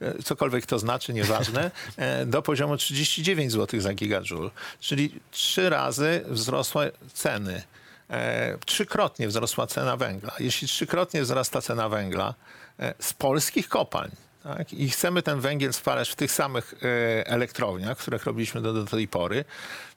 e, 0.00 0.22
cokolwiek 0.22 0.66
to 0.66 0.78
znaczy, 0.78 1.12
nieważne, 1.12 1.70
e, 1.96 2.26
do 2.26 2.42
poziomu 2.42 2.76
39 2.76 3.52
zł 3.52 3.80
za 3.80 3.94
gigajoule. 3.94 4.50
Czyli 4.80 5.20
trzy 5.30 5.70
razy 5.70 6.24
wzrosły 6.26 6.92
ceny. 7.12 7.62
Trzykrotnie 8.66 9.28
wzrosła 9.28 9.66
cena 9.66 9.96
węgla. 9.96 10.32
Jeśli 10.38 10.68
trzykrotnie 10.68 11.22
wzrasta 11.22 11.60
cena 11.60 11.88
węgla, 11.88 12.34
z 12.98 13.12
polskich 13.12 13.68
kopalń. 13.68 14.10
Tak? 14.42 14.72
I 14.72 14.90
chcemy 14.90 15.22
ten 15.22 15.40
węgiel 15.40 15.72
spalać 15.72 16.10
w 16.10 16.14
tych 16.14 16.32
samych 16.32 16.74
e, 16.74 17.26
elektrowniach, 17.26 17.98
których 17.98 18.24
robiliśmy 18.24 18.60
do, 18.62 18.72
do 18.72 18.84
tej 18.84 19.08
pory, 19.08 19.44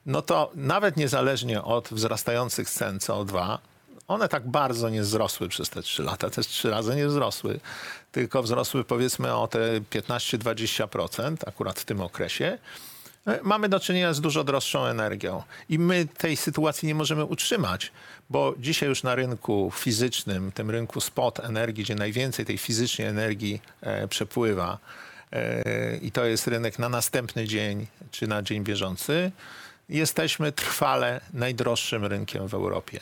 no 0.05 0.21
to 0.21 0.51
nawet 0.55 0.97
niezależnie 0.97 1.63
od 1.63 1.89
wzrastających 1.89 2.69
cen 2.69 2.97
CO2, 2.97 3.57
one 4.07 4.29
tak 4.29 4.47
bardzo 4.47 4.89
nie 4.89 5.01
wzrosły 5.01 5.49
przez 5.49 5.69
te 5.69 5.81
trzy 5.81 6.03
lata, 6.03 6.29
też 6.29 6.47
trzy 6.47 6.69
razy 6.69 6.95
nie 6.95 7.07
wzrosły, 7.07 7.59
tylko 8.11 8.43
wzrosły 8.43 8.83
powiedzmy 8.83 9.35
o 9.35 9.47
te 9.47 9.81
15-20% 9.81 11.35
akurat 11.45 11.79
w 11.79 11.85
tym 11.85 12.01
okresie. 12.01 12.57
E, 13.27 13.39
Mamy 13.43 13.69
do 13.69 13.79
czynienia 13.79 14.13
z 14.13 14.21
dużo 14.21 14.43
droższą 14.43 14.85
energią 14.85 15.43
i 15.69 15.79
my 15.79 16.07
tej 16.17 16.37
sytuacji 16.37 16.87
nie 16.87 16.95
możemy 16.95 17.25
utrzymać, 17.25 17.91
bo 18.29 18.53
dzisiaj 18.59 18.89
już 18.89 19.03
na 19.03 19.15
rynku 19.15 19.71
fizycznym, 19.75 20.51
tym 20.51 20.71
rynku 20.71 21.01
spot 21.01 21.39
energii, 21.39 21.83
gdzie 21.83 21.95
najwięcej 21.95 22.45
tej 22.45 22.57
fizycznej 22.57 23.07
energii 23.07 23.61
e, 23.81 24.07
przepływa 24.07 24.77
e, 25.31 25.97
i 25.97 26.11
to 26.11 26.25
jest 26.25 26.47
rynek 26.47 26.79
na 26.79 26.89
następny 26.89 27.47
dzień 27.47 27.87
czy 28.11 28.27
na 28.27 28.41
dzień 28.41 28.63
bieżący, 28.63 29.31
jesteśmy 29.89 30.51
trwale 30.51 31.21
najdroższym 31.33 32.05
rynkiem 32.05 32.47
w 32.47 32.53
Europie. 32.53 32.99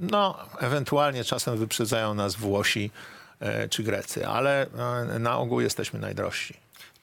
No, 0.00 0.38
ewentualnie 0.60 1.24
czasem 1.24 1.58
wyprzedzają 1.58 2.14
nas 2.14 2.34
Włosi 2.34 2.90
czy 3.70 3.82
Grecy, 3.82 4.26
ale 4.26 4.66
na 5.18 5.38
ogół 5.38 5.60
jesteśmy 5.60 6.00
najdrożsi. 6.00 6.54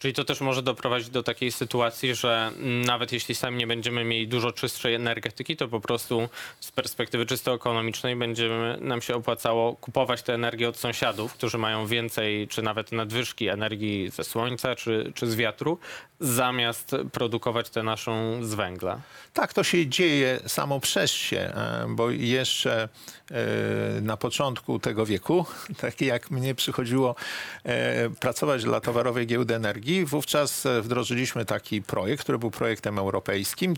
Czyli 0.02 0.14
to 0.14 0.24
też 0.24 0.42
może 0.42 0.62
doprowadzić 0.62 1.10
do 1.10 1.24
takiej 1.24 1.52
sytuacji, 1.52 2.16
że 2.16 2.52
nawet 2.86 3.12
jeśli 3.12 3.36
sami 3.36 3.58
nie 3.58 3.68
będziemy 3.68 4.04
mieli 4.04 4.28
dużo 4.28 4.52
czystszej 4.52 4.96
energetyki, 4.96 5.58
to 5.58 5.68
po 5.68 5.80
prostu 5.80 6.30
z 6.60 6.72
perspektywy 6.72 7.26
czysto 7.26 7.54
ekonomicznej 7.54 8.16
będzie 8.16 8.50
nam 8.80 9.02
się 9.02 9.16
opłacało 9.16 9.76
kupować 9.76 10.22
tę 10.22 10.34
energię 10.34 10.70
od 10.70 10.78
sąsiadów, 10.78 11.34
którzy 11.34 11.58
mają 11.58 11.88
więcej 11.88 12.48
czy 12.48 12.62
nawet 12.62 12.92
nadwyżki 12.92 13.48
energii 13.48 14.10
ze 14.10 14.24
słońca 14.24 14.76
czy, 14.76 15.12
czy 15.16 15.28
z 15.28 15.36
wiatru, 15.36 15.80
zamiast 16.20 16.96
produkować 17.12 17.70
tę 17.70 17.84
naszą 17.84 18.44
z 18.44 18.54
węgla. 18.54 19.02
Tak, 19.34 19.54
to 19.54 19.64
się 19.64 19.88
dzieje 19.88 20.40
samo 20.48 20.80
przez 20.80 21.12
się, 21.12 21.38
e, 21.38 21.86
bo 21.90 22.10
jeszcze 22.10 22.90
e, 23.32 24.02
na 24.02 24.18
początku 24.18 24.80
tego 24.80 25.06
wieku, 25.06 25.46
tak 25.82 26.02
jak 26.02 26.32
mnie 26.32 26.56
przychodziło 26.56 27.16
e, 27.64 28.10
pracować 28.10 28.64
dla 28.64 28.82
Towarowej 28.82 29.28
Giełdy 29.28 29.56
Energii, 29.56 29.91
wówczas 30.06 30.66
e, 30.66 30.82
wdrożyliśmy 30.82 31.46
taki 31.46 31.82
projekt, 31.82 32.24
który 32.24 32.38
był 32.40 32.52
projektem 32.52 33.00
europejskim. 33.00 33.74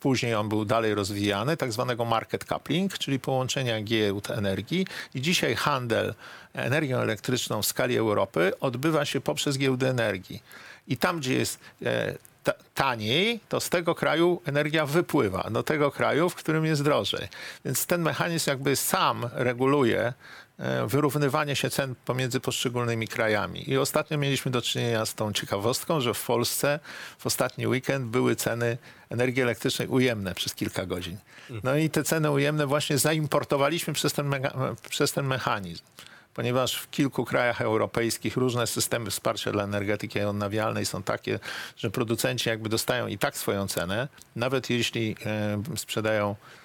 Później 0.00 0.34
on 0.34 0.48
był 0.48 0.64
dalej 0.64 0.94
rozwijany, 0.94 1.56
tak 1.56 1.72
zwanego 1.72 2.04
market 2.04 2.44
coupling, 2.44 2.98
czyli 2.98 3.20
połączenia 3.20 3.82
giełd 3.82 4.30
energii. 4.30 4.86
I 5.14 5.20
dzisiaj 5.20 5.54
handel 5.54 6.14
energią 6.54 6.98
elektryczną 6.98 7.62
w 7.62 7.66
skali 7.66 7.96
Europy 7.96 8.52
odbywa 8.60 9.04
się 9.04 9.20
poprzez 9.20 9.58
giełdy 9.58 9.88
energii. 9.88 10.42
I 10.88 10.96
tam, 10.96 11.18
gdzie 11.18 11.34
jest 11.34 11.60
e, 11.84 12.14
ta- 12.44 12.54
taniej, 12.74 13.40
to 13.48 13.60
z 13.60 13.70
tego 13.70 13.94
kraju 13.94 14.42
energia 14.44 14.86
wypływa 14.86 15.50
do 15.50 15.62
tego 15.62 15.90
kraju, 15.90 16.28
w 16.28 16.34
którym 16.34 16.64
jest 16.64 16.82
drożej. 16.82 17.28
Więc 17.64 17.86
ten 17.86 18.02
mechanizm 18.02 18.50
jakby 18.50 18.76
sam 18.76 19.28
reguluje 19.32 20.12
wyrównywanie 20.86 21.56
się 21.56 21.70
cen 21.70 21.94
pomiędzy 22.04 22.40
poszczególnymi 22.40 23.08
krajami. 23.08 23.70
I 23.70 23.78
ostatnio 23.78 24.18
mieliśmy 24.18 24.50
do 24.50 24.62
czynienia 24.62 25.06
z 25.06 25.14
tą 25.14 25.32
ciekawostką, 25.32 26.00
że 26.00 26.14
w 26.14 26.26
Polsce 26.26 26.80
w 27.18 27.26
ostatni 27.26 27.66
weekend 27.66 28.06
były 28.06 28.36
ceny 28.36 28.78
energii 29.10 29.42
elektrycznej 29.42 29.88
ujemne 29.88 30.34
przez 30.34 30.54
kilka 30.54 30.86
godzin. 30.86 31.16
No 31.62 31.76
i 31.76 31.90
te 31.90 32.04
ceny 32.04 32.30
ujemne 32.30 32.66
właśnie 32.66 32.98
zaimportowaliśmy 32.98 33.92
przez 33.92 34.12
ten, 34.12 34.34
przez 34.90 35.12
ten 35.12 35.26
mechanizm 35.26 35.84
ponieważ 36.34 36.76
w 36.76 36.90
kilku 36.90 37.24
krajach 37.24 37.60
europejskich 37.60 38.36
różne 38.36 38.66
systemy 38.66 39.10
wsparcia 39.10 39.52
dla 39.52 39.64
energetyki 39.64 40.20
odnawialnej 40.20 40.86
są 40.86 41.02
takie, 41.02 41.38
że 41.76 41.90
producenci 41.90 42.48
jakby 42.48 42.68
dostają 42.68 43.06
i 43.06 43.18
tak 43.18 43.36
swoją 43.36 43.68
cenę, 43.68 44.08
nawet 44.36 44.70
jeśli 44.70 45.16
e, 45.26 45.62
sprzedają 45.76 46.30
e, 46.30 46.61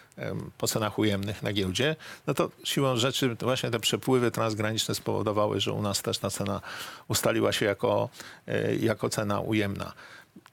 po 0.57 0.67
cenach 0.67 0.99
ujemnych 0.99 1.43
na 1.43 1.53
giełdzie, 1.53 1.95
no 2.27 2.33
to 2.33 2.49
siłą 2.63 2.97
rzeczy 2.97 3.35
właśnie 3.35 3.71
te 3.71 3.79
przepływy 3.79 4.31
transgraniczne 4.31 4.95
spowodowały, 4.95 5.59
że 5.59 5.73
u 5.73 5.81
nas 5.81 6.01
też 6.01 6.17
ta 6.17 6.29
cena 6.29 6.61
ustaliła 7.07 7.51
się 7.51 7.65
jako, 7.65 8.09
e, 8.47 8.75
jako 8.75 9.09
cena 9.09 9.39
ujemna. 9.39 9.93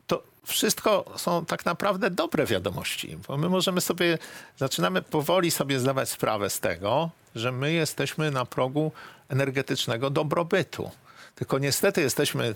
To 0.07 0.23
wszystko 0.45 1.05
są 1.17 1.45
tak 1.45 1.65
naprawdę 1.65 2.11
dobre 2.11 2.47
wiadomości, 2.47 3.19
bo 3.29 3.37
my 3.37 3.49
możemy 3.49 3.81
sobie, 3.81 4.19
zaczynamy 4.57 5.03
powoli 5.03 5.51
sobie 5.51 5.81
zdawać 5.81 6.09
sprawę 6.09 6.51
z 6.51 6.61
tego, 6.61 7.11
że 7.35 7.53
my 7.53 7.73
jesteśmy 7.73 8.31
na 8.31 8.45
progu 8.45 8.93
energetycznego 9.29 10.11
dobrobytu. 10.11 10.91
Tylko 11.35 11.59
niestety 11.59 12.01
jesteśmy, 12.01 12.55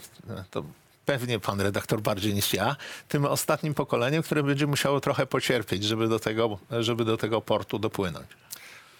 to 0.50 0.64
pewnie 1.08 1.40
pan 1.40 1.60
redaktor 1.60 2.00
bardziej 2.00 2.34
niż 2.34 2.54
ja, 2.54 2.76
tym 3.08 3.24
ostatnim 3.24 3.74
pokoleniem, 3.74 4.22
które 4.22 4.42
będzie 4.42 4.66
musiało 4.66 5.00
trochę 5.00 5.26
pocierpieć, 5.26 5.84
żeby 5.84 6.08
do 6.08 6.18
tego, 6.18 6.58
żeby 6.80 7.04
do 7.04 7.16
tego 7.16 7.40
portu 7.40 7.78
dopłynąć. 7.78 8.26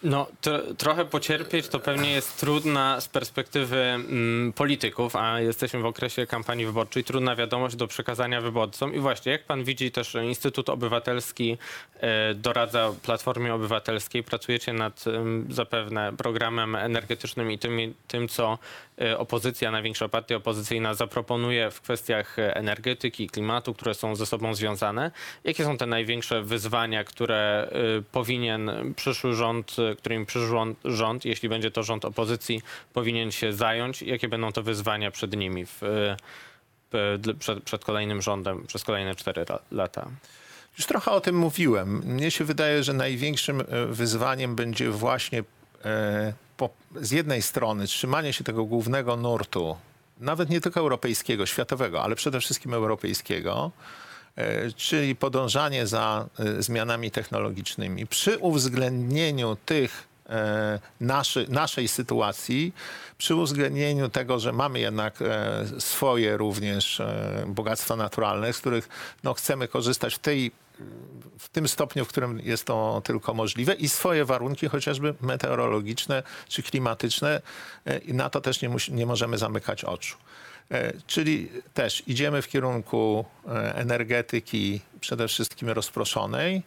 No, 0.03 0.27
tro, 0.41 0.59
trochę 0.79 1.05
pocierpieć 1.05 1.69
to 1.69 1.81
pewnie 1.81 2.11
jest 2.11 2.41
trudna 2.41 3.01
z 3.01 3.09
perspektywy 3.09 3.77
mm, 3.77 4.53
polityków, 4.53 5.17
a 5.17 5.41
jesteśmy 5.41 5.81
w 5.81 5.87
okresie 5.87 6.27
kampanii 6.27 6.67
wyborczej, 6.67 7.05
trudna 7.05 7.37
wiadomość 7.37 7.77
do 7.77 7.87
przekazania 7.87 8.41
wyborcom. 8.41 8.95
I 8.95 8.99
właśnie, 8.99 9.33
jak 9.33 9.45
pan 9.45 9.65
widzi, 9.65 9.91
też 9.91 10.15
Instytut 10.15 10.69
Obywatelski 10.69 11.59
e, 12.01 12.35
doradza 12.35 12.93
Platformie 13.03 13.55
Obywatelskiej. 13.55 14.23
Pracujecie 14.23 14.73
nad 14.73 15.05
em, 15.07 15.47
zapewne 15.51 16.13
programem 16.17 16.77
energetycznym 16.77 17.53
i 17.53 17.59
tym, 18.09 18.29
co 18.29 18.59
opozycja, 19.19 19.71
największa 19.71 20.09
partia 20.09 20.37
opozycyjna 20.37 20.95
zaproponuje 20.95 21.71
w 21.71 21.81
kwestiach 21.81 22.39
e, 22.39 22.57
energetyki, 22.57 23.29
klimatu, 23.29 23.75
które 23.75 23.95
są 23.95 24.17
ze 24.17 24.27
sobą 24.27 24.55
związane. 24.55 25.11
Jakie 25.45 25.65
są 25.65 25.77
te 25.77 25.87
największe 25.87 26.43
wyzwania, 26.43 27.05
które 27.05 27.69
e, 27.73 28.03
powinien 28.13 28.95
przyszły 28.97 29.35
rząd, 29.35 29.77
e, 29.79 29.97
którym 29.97 30.27
przyszły 30.27 30.75
rząd, 30.85 31.25
jeśli 31.25 31.49
będzie 31.49 31.71
to 31.71 31.83
rząd 31.83 32.05
opozycji, 32.05 32.63
powinien 32.93 33.33
się 33.33 33.53
zająć? 33.53 34.03
Jakie 34.03 34.29
będą 34.29 34.53
to 34.53 34.63
wyzwania 34.63 35.11
przed 35.11 35.37
nimi 35.37 35.67
w, 35.67 35.83
e, 35.83 36.17
przed, 37.39 37.63
przed 37.63 37.85
kolejnym 37.85 38.23
rządem 38.23 38.67
przez 38.67 38.85
kolejne 38.85 39.15
cztery 39.15 39.43
la- 39.43 39.61
lata? 39.71 40.11
Już 40.79 40.87
trochę 40.87 41.11
o 41.11 41.21
tym 41.21 41.37
mówiłem. 41.37 42.03
Mnie 42.05 42.31
się 42.31 42.45
wydaje, 42.45 42.83
że 42.83 42.93
największym 42.93 43.61
e, 43.61 43.87
wyzwaniem 43.87 44.57
będzie 44.57 44.91
właśnie 44.91 45.39
e, 45.39 45.45
po, 46.57 46.71
z 47.01 47.11
jednej 47.11 47.43
strony 47.43 47.87
trzymanie 47.87 48.33
się 48.33 48.45
tego 48.45 48.65
głównego 48.65 49.17
nurtu, 49.17 49.77
nawet 50.21 50.51
nie 50.51 50.61
tylko 50.61 50.81
europejskiego, 50.81 51.47
światowego, 51.47 52.03
ale 52.03 52.17
przede 52.17 52.41
wszystkim 52.41 52.75
europejskiego, 52.75 53.71
e, 54.37 54.73
czyli 54.73 55.17
podążanie 55.17 55.87
za 55.87 56.27
e, 56.39 56.63
zmianami 56.63 57.11
technologicznymi. 57.11 58.07
Przy 58.07 58.39
uwzględnieniu 58.39 59.57
tych 59.67 60.09
e, 60.29 60.79
naszy, 61.01 61.47
naszej 61.49 61.89
sytuacji, 61.89 62.73
przy 63.19 63.35
uwzględnieniu 63.35 64.09
tego, 64.09 64.39
że 64.39 64.53
mamy 64.53 64.81
jednak 64.81 65.23
e, 65.23 65.65
swoje 65.79 66.37
również 66.37 67.01
e, 67.01 67.45
bogactwa 67.47 67.97
naturalne, 67.97 68.53
z 68.53 68.59
których 68.59 68.89
no, 69.25 69.35
chcemy 69.35 69.69
korzystać 69.69 70.15
w 70.15 70.19
tej 70.19 70.53
w 71.39 71.49
tym 71.49 71.69
stopniu, 71.69 72.05
w 72.05 72.09
którym 72.09 72.41
jest 72.41 72.65
to 72.65 73.03
tylko 73.05 73.35
możliwe 73.35 73.75
i 73.75 73.89
swoje 73.89 74.25
warunki 74.25 74.69
chociażby 74.69 75.15
meteorologiczne 75.21 76.23
czy 76.49 76.63
klimatyczne 76.63 77.41
e, 77.85 78.13
na 78.13 78.31
to 78.31 78.41
też 78.41 78.63
nie, 78.63 78.71
nie 78.91 79.07
możemy 79.07 79.39
zamykać 79.39 79.85
oczu. 79.85 80.17
E, 80.71 80.93
Czyli 81.07 81.49
też 81.75 82.03
idziemy 82.07 82.43
w 82.43 82.49
kierunku 82.49 83.25
e, 83.49 83.75
energetyki 83.75 84.81
przede 85.01 85.29
wszystkim 85.29 85.69
rozproszonej, 85.69 86.63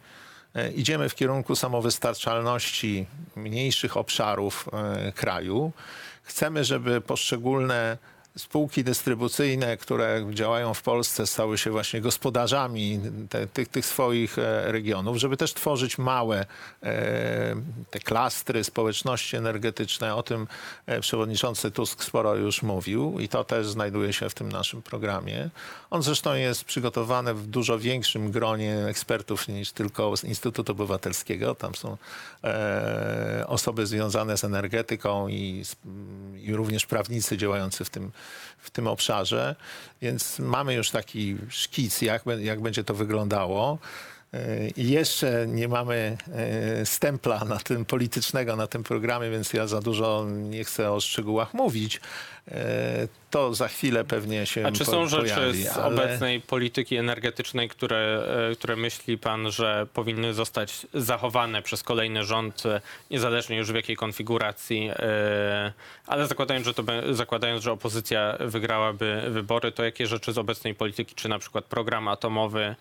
Idziemy 0.76 1.10
w 1.10 1.16
kierunku 1.16 1.56
samowystarczalności 1.56 3.06
mniejszych 3.36 3.98
obszarów 3.98 4.70
kraju. 5.16 5.72
Chcemy, 6.24 6.64
żeby 6.64 7.02
poszczególne 7.02 7.98
spółki 8.38 8.84
dystrybucyjne, 8.84 9.78
które 9.78 10.26
działają 10.34 10.74
w 10.74 10.82
Polsce, 10.82 11.28
stały 11.28 11.58
się 11.58 11.72
właśnie 11.72 12.02
gospodarzami 12.02 13.00
te, 13.30 13.48
tych, 13.48 13.68
tych 13.68 13.86
swoich 13.86 14.40
e, 14.40 14.72
regionów, 14.72 15.18
żeby 15.18 15.38
też 15.38 15.54
tworzyć 15.54 15.98
małe 15.98 16.40
e, 16.40 16.46
te 17.90 18.00
klastry, 18.00 18.64
społeczności 18.64 19.38
energetyczne. 19.38 20.16
O 20.16 20.24
tym 20.24 20.48
e, 20.86 21.00
przewodniczący 21.00 21.72
Tusk 21.72 22.04
sporo 22.04 22.36
już 22.36 22.64
mówił 22.64 23.20
i 23.20 23.30
to 23.30 23.44
też 23.44 23.68
znajduje 23.68 24.14
się 24.14 24.30
w 24.30 24.34
tym 24.34 24.52
naszym 24.52 24.82
programie. 24.82 25.50
On 25.90 26.04
zresztą 26.04 26.34
jest 26.34 26.64
przygotowany 26.64 27.34
w 27.34 27.48
dużo 27.48 27.80
większym 27.80 28.32
gronie 28.32 28.86
ekspertów 28.86 29.48
niż 29.48 29.72
tylko 29.72 30.18
z 30.18 30.24
Instytutu 30.24 30.72
Obywatelskiego. 30.72 31.56
Tam 31.56 31.76
są 31.76 31.98
osoby 33.48 33.86
związane 33.88 34.38
z 34.38 34.44
energetyką 34.44 35.28
i, 35.28 35.66
z, 35.66 35.76
i 36.44 36.54
również 36.54 36.86
prawnicy 36.86 37.38
działający 37.38 37.86
w 37.86 37.90
tym, 37.90 38.12
w 38.58 38.70
tym 38.70 38.88
obszarze. 38.88 39.56
Więc 40.02 40.40
mamy 40.40 40.74
już 40.74 40.90
taki 40.90 41.38
szkic, 41.50 42.02
jak, 42.02 42.24
jak 42.40 42.62
będzie 42.62 42.84
to 42.84 42.94
wyglądało. 42.94 43.78
E, 44.34 44.68
I 44.78 44.90
jeszcze 44.90 45.46
nie 45.48 45.68
mamy 45.68 46.18
e, 46.82 46.86
stempla 46.86 47.46
na 47.46 47.58
tym 47.58 47.86
politycznego 47.86 48.56
na 48.56 48.68
tym 48.68 48.84
programie, 48.84 49.30
więc 49.30 49.54
ja 49.54 49.68
za 49.68 49.82
dużo 49.82 50.26
nie 50.30 50.64
chcę 50.64 50.92
o 50.92 51.00
szczegółach 51.00 51.54
mówić. 51.54 52.02
E, 52.48 53.08
To 53.30 53.54
za 53.54 53.68
chwilę 53.68 54.04
pewnie 54.04 54.46
się 54.46 54.66
A 54.68 54.72
czy 54.72 54.86
są 54.86 55.08
rzeczy 55.08 55.34
pojawi, 55.36 55.64
z 55.64 55.78
ale- 55.78 55.96
obecnej 55.96 56.42
polityki 56.42 56.96
energetycznej, 56.96 57.70
które, 57.70 58.24
które 58.60 58.76
myśli 58.76 59.18
pan, 59.18 59.52
że 59.52 59.88
powinny 59.94 60.34
zostać 60.34 60.88
zachowane 60.94 61.62
przez 61.62 61.84
kolejny 61.84 62.24
rząd, 62.24 62.64
niezależnie 63.12 63.58
już 63.58 63.72
w 63.72 63.76
jakiej 63.76 63.96
konfiguracji, 63.96 64.90
ale 66.08 66.28
zakładając, 66.28 66.66
że, 66.68 66.74
to, 66.74 66.84
zakładając, 67.12 67.64
że 67.64 67.72
opozycja 67.72 68.38
wygrałaby 68.40 69.22
wybory, 69.30 69.72
to 69.72 69.84
jakie 69.84 70.08
rzeczy 70.08 70.34
z 70.34 70.38
obecnej 70.38 70.76
polityki, 70.76 71.16
czy 71.16 71.30
na 71.30 71.40
przykład 71.40 71.66
program 71.66 72.08
atomowy, 72.08 72.76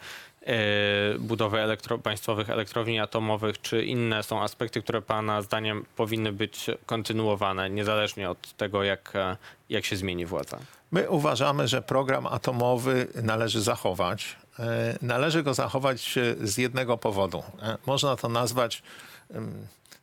budowy 1.19 1.61
elektro, 1.61 1.99
państwowych 1.99 2.51
elektrowni 2.51 3.01
atomowych, 3.01 3.61
czy 3.61 3.85
inne 3.85 4.23
są 4.23 4.43
aspekty, 4.43 4.83
które 4.83 5.03
pana 5.03 5.43
zdaniem 5.43 5.85
powinny 5.97 6.33
być 6.33 6.67
kontynuowane, 6.87 7.71
niezależnie 7.71 8.31
od 8.31 8.53
tego, 8.57 8.83
jak, 8.83 9.17
e, 9.17 9.37
jak 9.69 9.85
się 9.85 9.97
zmieni 9.97 10.27
władza? 10.27 10.59
My 10.91 11.11
uważamy, 11.11 11.69
że 11.69 11.83
program 11.83 12.27
atomowy 12.27 13.07
należy 13.23 13.61
zachować. 13.61 14.37
E, 14.59 14.99
Należy 15.03 15.43
go 15.43 15.55
zachować 15.55 16.19
e, 16.19 16.47
z 16.47 16.59
jednego 16.59 16.99
powodu. 16.99 17.43
E, 17.63 17.77
Można 17.87 18.17
to 18.17 18.29
nazwać 18.29 18.83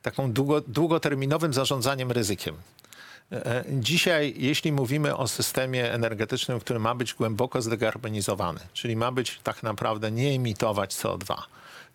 taką 0.02 0.32
długo, 0.32 0.60
długoterminowym 0.60 1.52
zarządzaniem 1.52 2.12
ryzykiem. 2.12 2.56
E, 3.32 3.64
Dzisiaj, 3.72 4.34
jeśli 4.36 4.72
mówimy 4.72 5.16
o 5.16 5.28
systemie 5.28 5.92
energetycznym, 5.92 6.60
który 6.60 6.78
ma 6.78 6.94
być 6.94 7.14
głęboko 7.14 7.62
zdekarbonizowany, 7.62 8.60
czyli 8.72 8.96
ma 8.96 9.12
być 9.12 9.40
tak 9.42 9.62
naprawdę 9.62 10.10
nie 10.10 10.28
emitować 10.34 10.94
CO2, 10.94 11.34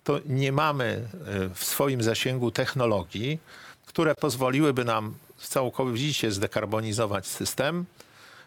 to 0.03 0.19
nie 0.25 0.51
mamy 0.51 0.85
e, 0.85 1.49
w 1.55 1.63
swoim 1.63 2.03
zasięgu 2.03 2.51
technologii, 2.51 3.39
które 3.85 4.15
pozwoliłyby 4.15 4.85
nam 4.85 5.13
całkowicie 5.37 6.31
zdekarbonizować 6.31 7.27
system, 7.27 7.85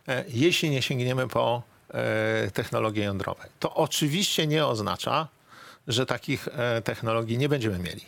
e, 0.08 0.24
jeśli 0.28 0.70
nie 0.70 0.82
sięgniemy 0.82 1.28
po 1.28 1.62
technologie 2.54 3.04
jądrowe. 3.04 3.48
To 3.60 3.74
oczywiście 3.74 4.46
nie 4.46 4.66
oznacza, 4.66 5.28
że 5.88 6.06
takich 6.06 6.48
technologii 6.84 7.38
nie 7.38 7.48
będziemy 7.48 7.78
mieli, 7.78 8.04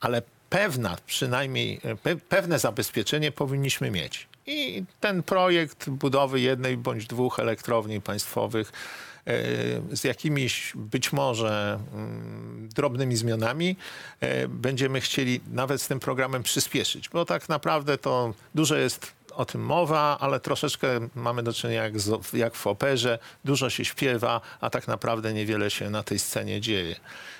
ale 0.00 0.22
pewna, 0.50 0.96
przynajmniej 1.06 1.80
e, 1.84 1.96
pe, 1.96 2.16
pewne 2.16 2.58
zabezpieczenie 2.58 3.32
powinniśmy 3.32 3.90
mieć. 3.90 4.28
I 4.46 4.84
ten 5.00 5.22
projekt 5.22 5.90
budowy 5.90 6.40
jednej 6.40 6.76
bądź 6.76 7.06
dwóch 7.06 7.40
elektrowni 7.40 8.00
państwowych 8.00 8.72
e, 9.26 9.32
z 9.96 10.04
jakimiś 10.04 10.72
być 10.74 11.12
może 11.12 11.78
mm, 11.94 12.68
drobnymi 12.74 13.16
zmianami 13.16 13.76
e, 14.20 14.48
będziemy 14.48 15.00
chcieli 15.00 15.40
nawet 15.52 15.82
z 15.82 15.88
tym 15.88 16.00
programem 16.00 16.42
przyspieszyć, 16.42 17.08
bo 17.08 17.24
tak 17.24 17.48
naprawdę 17.48 17.98
to 17.98 18.34
dużo 18.54 18.76
jest 18.76 19.17
o 19.38 19.44
tym 19.44 19.60
mowa, 19.60 20.18
ale 20.20 20.40
troszeczkę 20.40 20.88
mamy 21.14 21.42
do 21.42 21.52
czynienia 21.52 21.82
jak, 21.82 22.00
z, 22.00 22.32
jak 22.32 22.54
w 22.54 22.66
operze. 22.66 23.18
Dużo 23.44 23.70
się 23.70 23.84
śpiewa, 23.84 24.40
a 24.60 24.70
tak 24.70 24.88
naprawdę 24.88 25.32
niewiele 25.32 25.70
się 25.70 25.90
na 25.90 26.02
tej 26.02 26.18
scenie 26.18 26.60
dzieje. 26.60 26.96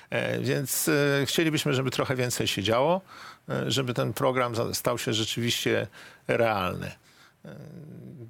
E, 0.09 0.39
więc 0.39 0.89
e, 0.89 1.25
chcielibyśmy, 1.25 1.73
żeby 1.73 1.91
trochę 1.91 2.15
więcej 2.15 2.47
się 2.47 2.63
działo, 2.63 3.01
e, 3.49 3.71
żeby 3.71 3.93
ten 3.93 4.13
program 4.13 4.53
stał 4.73 4.97
się 4.97 5.13
rzeczywiście 5.13 5.87
realny. 6.27 6.91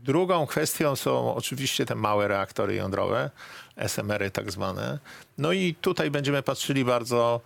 Drugą 0.04 0.48
kwestią 0.48 0.96
są 0.96 1.36
oczywiście 1.36 1.86
te 1.86 1.96
małe 1.96 2.28
reaktory 2.28 2.76
jądrowe, 2.76 3.30
SMR-y 3.78 4.32
tak 4.32 4.52
zwane. 4.52 5.00
No 5.38 5.52
i 5.52 5.76
tutaj 5.82 6.12
będziemy 6.12 6.44
patrzyli 6.44 6.86
bardzo 6.86 7.42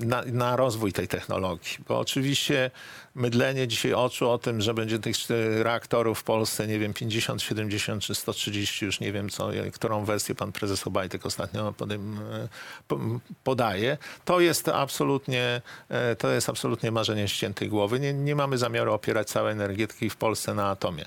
na, 0.00 0.22
na 0.26 0.56
rozwój 0.56 0.92
tej 0.92 1.08
technologii, 1.08 1.78
bo 1.88 1.98
oczywiście 1.98 2.70
mydlenie 3.14 3.68
dzisiaj 3.68 3.94
oczu 3.94 4.30
o 4.30 4.38
tym, 4.38 4.60
że 4.60 4.74
będzie 4.74 4.98
tych 4.98 5.16
reaktorów 5.62 6.18
w 6.18 6.22
Polsce, 6.22 6.66
nie 6.66 6.78
wiem, 6.78 6.94
50, 6.94 7.42
70 7.42 8.02
czy 8.02 8.14
130, 8.14 8.84
już 8.84 9.00
nie 9.00 9.12
wiem, 9.12 9.28
co, 9.28 9.48
którą 9.72 10.04
wersję 10.04 10.34
pan 10.34 10.52
prezes 10.52 10.86
Obajtek 10.86 11.26
ostatnio 11.26 11.68
e, 11.68 12.48
po- 12.88 13.00
podaje, 13.44 13.98
to 14.24 14.40
jest 14.40 14.68
absolutnie, 14.68 15.62
e, 15.88 16.16
to 16.16 16.30
jest 16.30 16.48
absolutnie 16.48 16.90
marzenie 16.90 17.28
ściętej 17.28 17.68
głowy. 17.68 18.00
Nie, 18.00 18.12
nie 18.12 18.36
mamy 18.36 18.58
zamiaru 18.58 18.92
opierać 18.92 19.28
całej 19.28 19.52
energetyki 19.52 20.10
w 20.10 20.16
Polsce 20.16 20.54
na 20.54 20.70
atomie. 20.70 21.04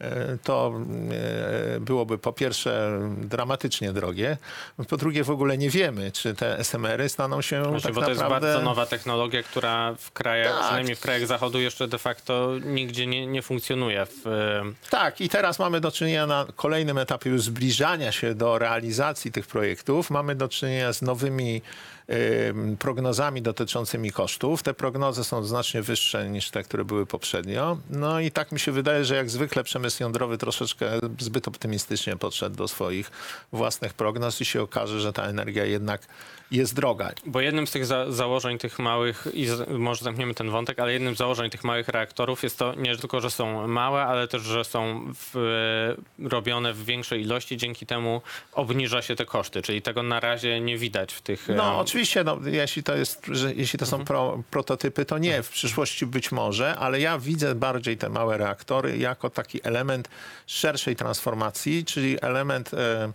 E, 0.00 0.38
To 0.44 0.72
e, 1.76 1.80
byłoby 1.80 2.18
po 2.18 2.32
pierwsze 2.32 3.00
dramatycznie 3.18 3.92
drogie, 3.92 4.36
po 4.88 4.96
drugie 4.96 5.24
w 5.24 5.30
ogóle 5.30 5.58
nie 5.58 5.70
wiemy, 5.70 6.12
czy 6.12 6.34
te 6.34 6.58
SMR-y 6.58 7.08
staną 7.08 7.42
się 7.42 7.62
Właśnie, 7.62 7.80
tak 7.82 7.94
bo 7.94 8.00
to 8.02 8.08
jest 8.08 8.20
naprawdę... 8.20 8.48
bardzo 8.52 8.64
nowa 8.64 8.86
technologia, 8.86 9.42
która 9.42 9.94
w 9.98 10.10
krajach, 10.12 10.52
Tak. 10.52 10.64
przynajmniej 10.64 10.96
w 10.96 11.00
krajach 11.00 11.26
zachodu 11.26 11.60
jeszcze 11.60 11.88
de 11.88 11.98
facto 11.98 12.50
nigdzie 12.64 13.06
nie, 13.06 13.26
nie 13.26 13.42
funkcjonuje. 13.42 14.06
W, 14.06 14.26
e, 14.26 14.62
Tak, 14.90 15.20
i 15.20 15.28
teraz 15.28 15.58
mamy 15.58 15.80
do 15.80 15.90
czynienia 15.90 16.26
na 16.26 16.46
kolejnym 16.56 16.98
etapie 16.98 17.30
już 17.30 17.42
zbliżania 17.42 18.12
się 18.12 18.34
do 18.34 18.58
realizacji 18.58 19.32
tych 19.32 19.46
projektów. 19.46 20.10
Mamy 20.10 20.34
do 20.34 20.48
czynienia 20.48 20.92
z 20.92 21.02
nowymi 21.02 21.62
prognozami 22.78 23.42
dotyczącymi 23.42 24.12
kosztów. 24.12 24.62
Te 24.62 24.74
prognozy 24.74 25.24
są 25.24 25.44
znacznie 25.44 25.82
wyższe 25.82 26.30
niż 26.30 26.50
te, 26.50 26.62
które 26.62 26.84
były 26.84 27.06
poprzednio. 27.06 27.78
No 27.90 28.20
i 28.20 28.30
tak 28.30 28.52
mi 28.52 28.60
się 28.60 28.72
wydaje, 28.72 29.04
że 29.04 29.16
jak 29.16 29.30
zwykle 29.30 29.64
przemysł 29.64 30.02
jądrowy 30.02 30.38
troszeczkę 30.38 30.90
zbyt 31.18 31.48
optymistycznie 31.48 32.16
podszedł 32.16 32.56
do 32.56 32.68
swoich 32.68 33.10
własnych 33.52 33.94
prognoz 33.94 34.40
i 34.40 34.44
się 34.44 34.62
okaże, 34.62 35.00
że 35.00 35.12
ta 35.12 35.22
energia 35.22 35.64
jednak 35.64 36.06
jest 36.50 36.74
droga. 36.74 37.10
bo 37.26 37.40
jednym 37.40 37.66
z 37.66 37.70
tych 37.70 37.86
za, 37.86 38.12
założeń 38.12 38.58
tych 38.58 38.78
małych, 38.78 39.26
i 39.34 39.46
może 39.68 40.04
zamkniemy 40.04 40.34
ten 40.34 40.50
wątek, 40.50 40.78
ale 40.78 40.92
jednym 40.92 41.14
z 41.14 41.18
założeń 41.18 41.50
tych 41.50 41.64
małych 41.64 41.88
reaktorów 41.88 42.42
jest 42.42 42.58
to 42.58 42.74
nie 42.74 42.96
tylko, 42.96 43.20
że 43.20 43.30
są 43.30 43.68
małe, 43.68 44.02
ale 44.02 44.28
też, 44.28 44.42
że 44.42 44.64
są 44.64 45.12
w, 45.14 45.94
robione 46.18 46.72
w 46.72 46.84
większej 46.84 47.22
ilości, 47.22 47.56
dzięki 47.56 47.86
temu 47.86 48.22
obniża 48.52 49.02
się 49.02 49.16
te 49.16 49.26
koszty, 49.26 49.62
czyli 49.62 49.82
tego 49.82 50.02
na 50.02 50.20
razie 50.20 50.60
nie 50.60 50.78
widać 50.78 51.12
w 51.12 51.22
tych... 51.22 51.48
No 51.56 51.78
oczywiście, 51.78 52.24
no, 52.24 52.38
jeśli, 52.44 52.82
to 52.82 52.96
jest, 52.96 53.26
że, 53.26 53.54
jeśli 53.54 53.78
to 53.78 53.86
są 53.86 54.04
pro, 54.04 54.42
prototypy, 54.50 55.04
to 55.04 55.18
nie. 55.18 55.42
W 55.42 55.50
przyszłości 55.50 56.06
być 56.06 56.32
może, 56.32 56.76
ale 56.76 57.00
ja 57.00 57.18
widzę 57.18 57.54
bardziej 57.54 57.96
te 57.96 58.08
małe 58.08 58.38
reaktory 58.38 58.98
jako 58.98 59.30
taki 59.30 59.60
element 59.62 60.08
szerszej 60.46 60.96
transformacji, 60.96 61.84
czyli 61.84 62.16
element 62.22 62.74
e, 62.74 63.12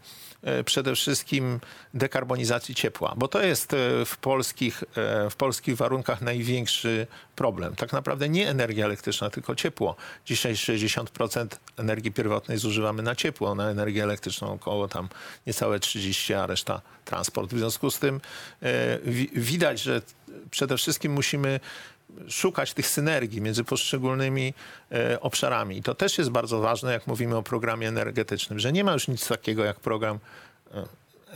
przede 0.66 0.96
wszystkim 0.96 1.60
dekarbonizacji 1.94 2.76
ciepła, 2.76 3.14
bo 3.18 3.28
to 3.28 3.44
jest 3.44 3.74
e, 3.74 4.06
w 4.06 4.18
polskich, 4.18 4.84
e, 4.98 5.30
w 5.30 5.36
polskich 5.36 5.76
warunkach 5.78 6.22
największy 6.22 7.08
problem. 7.36 7.76
Tak 7.76 7.94
naprawdę 7.94 8.30
nie 8.30 8.50
energia 8.50 8.86
elektryczna, 8.86 9.30
tylko 9.30 9.56
ciepło. 9.56 9.96
Dzisiaj 10.26 10.54
60% 10.54 11.48
energii 11.78 12.12
pierwotnej 12.12 12.58
zużywamy 12.58 13.04
na 13.04 13.16
ciepło, 13.16 13.56
na 13.56 13.70
energię 13.70 14.04
elektryczną 14.04 14.54
około 14.54 14.88
tam 14.88 15.10
niecałe 15.48 15.80
30, 15.80 16.34
a 16.34 16.46
reszta 16.46 16.82
transport. 17.06 17.54
W 17.54 17.58
związku 17.58 17.92
z 17.92 18.00
tym 18.00 18.22
e, 18.62 19.00
wi- 19.06 19.30
widać, 19.34 19.82
że 19.82 20.02
przede 20.52 20.78
wszystkim 20.78 21.12
musimy 21.12 21.60
szukać 22.30 22.74
tych 22.74 22.88
synergii 22.88 23.42
między 23.42 23.64
poszczególnymi 23.64 24.54
e, 24.92 25.20
obszarami. 25.20 25.78
I 25.78 25.84
to 25.84 25.96
też 25.96 26.18
jest 26.18 26.30
bardzo 26.30 26.60
ważne, 26.60 26.94
jak 26.94 27.08
mówimy 27.08 27.36
o 27.38 27.44
programie 27.44 27.88
energetycznym, 27.88 28.60
że 28.60 28.72
nie 28.72 28.84
ma 28.84 28.94
już 28.94 29.08
nic 29.08 29.28
takiego 29.28 29.64
jak 29.64 29.80
program 29.80 30.20
e, 30.74 30.86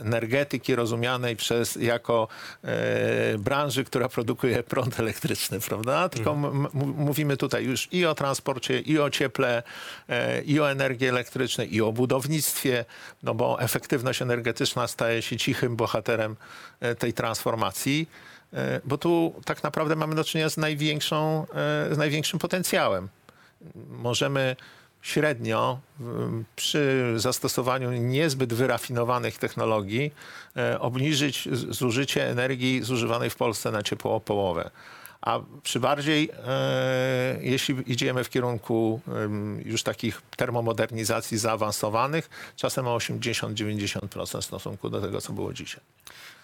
energetyki 0.00 0.74
rozumianej 0.74 1.36
przez 1.36 1.76
jako 1.76 2.28
e, 2.64 3.38
branży, 3.38 3.84
która 3.84 4.08
produkuje 4.08 4.62
prąd 4.62 5.00
elektryczny, 5.00 5.60
prawda? 5.60 6.08
Tylko 6.08 6.32
m- 6.32 6.44
m- 6.44 6.70
mówimy 6.96 7.36
tutaj 7.36 7.64
już 7.64 7.88
i 7.92 8.06
o 8.06 8.14
transporcie, 8.14 8.80
i 8.80 8.98
o 8.98 9.10
cieple, 9.10 9.62
e, 10.08 10.42
i 10.42 10.60
o 10.60 10.70
energii 10.70 11.06
elektrycznej, 11.08 11.74
i 11.74 11.80
o 11.80 11.92
budownictwie, 11.92 12.84
no 13.22 13.34
bo 13.34 13.60
efektywność 13.60 14.22
energetyczna 14.22 14.88
staje 14.88 15.22
się 15.22 15.36
cichym 15.36 15.76
bohaterem 15.76 16.36
e, 16.80 16.94
tej 16.94 17.12
transformacji. 17.12 18.08
E, 18.52 18.80
Bo 18.84 18.98
tu 18.98 19.34
tak 19.44 19.62
naprawdę 19.62 19.96
mamy 19.96 20.14
do 20.14 20.24
czynienia 20.24 20.50
z, 20.50 20.56
największą, 20.56 21.46
e, 21.90 21.94
z 21.94 21.98
największym 21.98 22.38
potencjałem. 22.38 23.08
Możemy 23.88 24.56
średnio 25.02 25.80
przy 26.56 27.12
zastosowaniu 27.16 27.92
niezbyt 27.92 28.54
wyrafinowanych 28.54 29.38
technologii 29.38 30.12
e, 30.56 30.80
obniżyć 30.80 31.48
zużycie 31.52 32.28
energii 32.28 32.82
zużywanej 32.82 33.30
w 33.30 33.36
Polsce 33.36 33.70
na 33.70 33.82
ciepło 33.82 34.14
o 34.14 34.20
połowę. 34.20 34.70
A 35.22 35.40
przy 35.62 35.80
bardziej, 35.80 36.30
e, 36.46 37.38
jeśli 37.40 37.74
idziemy 37.86 38.24
w 38.24 38.30
kierunku 38.30 39.00
już 39.64 39.82
takich 39.82 40.22
termomodernizacji 40.36 41.38
zaawansowanych, 41.38 42.30
czasem 42.56 42.86
o 42.86 42.96
80-90% 42.96 44.40
w 44.40 44.44
stosunku 44.44 44.90
do 44.90 45.00
tego, 45.00 45.20
co 45.20 45.32
było 45.32 45.52
dzisiaj. 45.52 45.80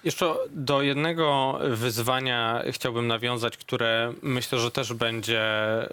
Jeszcze 0.05 0.35
do 0.51 0.83
jednego 0.83 1.59
wyzwania 1.71 2.63
chciałbym 2.71 3.07
nawiązać, 3.07 3.57
które 3.57 4.13
myślę, 4.23 4.59
że 4.59 4.71
też 4.71 4.93
będzie 4.95 5.41
e, 5.41 5.89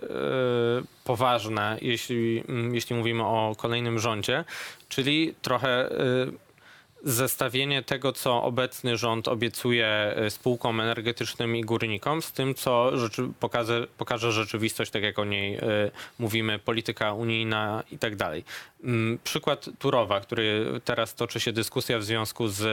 poważne, 1.04 1.78
jeśli, 1.82 2.43
jeśli 2.72 2.96
mówimy 2.96 3.24
o 3.24 3.56
kolejnym 3.58 4.00
rządzie, 4.00 4.46
czyli 4.89 5.36
trochę 5.41 5.69
e, 5.69 5.93
zestawienie 7.04 7.84
tego, 7.84 8.13
co 8.13 8.44
obecny 8.44 8.98
rząd 8.98 9.28
obiecuje 9.28 9.88
e, 9.88 10.30
spółkom 10.30 10.82
energetycznym 10.82 11.56
i 11.56 11.62
górnikom, 11.62 12.22
z 12.22 12.32
tym, 12.32 12.56
co 12.56 12.98
rzeczy, 12.98 13.30
pokaże, 13.39 13.88
pokaże 13.98 14.32
rzeczywistość, 14.32 14.92
tak 14.92 15.04
jak 15.04 15.20
o 15.20 15.26
niej 15.26 15.58
y, 15.58 15.62
mówimy, 16.20 16.60
polityka 16.60 17.13
unijna 17.13 17.84
i 17.92 17.98
tak 17.98 18.16
dalej. 18.16 18.44
Mm, 18.84 19.19
przykład 19.24 19.69
Turowa, 19.80 20.19
który 20.19 20.65
teraz 20.86 21.15
toczy 21.15 21.39
się 21.39 21.52
dyskusja 21.52 22.00
w 22.00 22.04
związku 22.04 22.48
z 22.48 22.63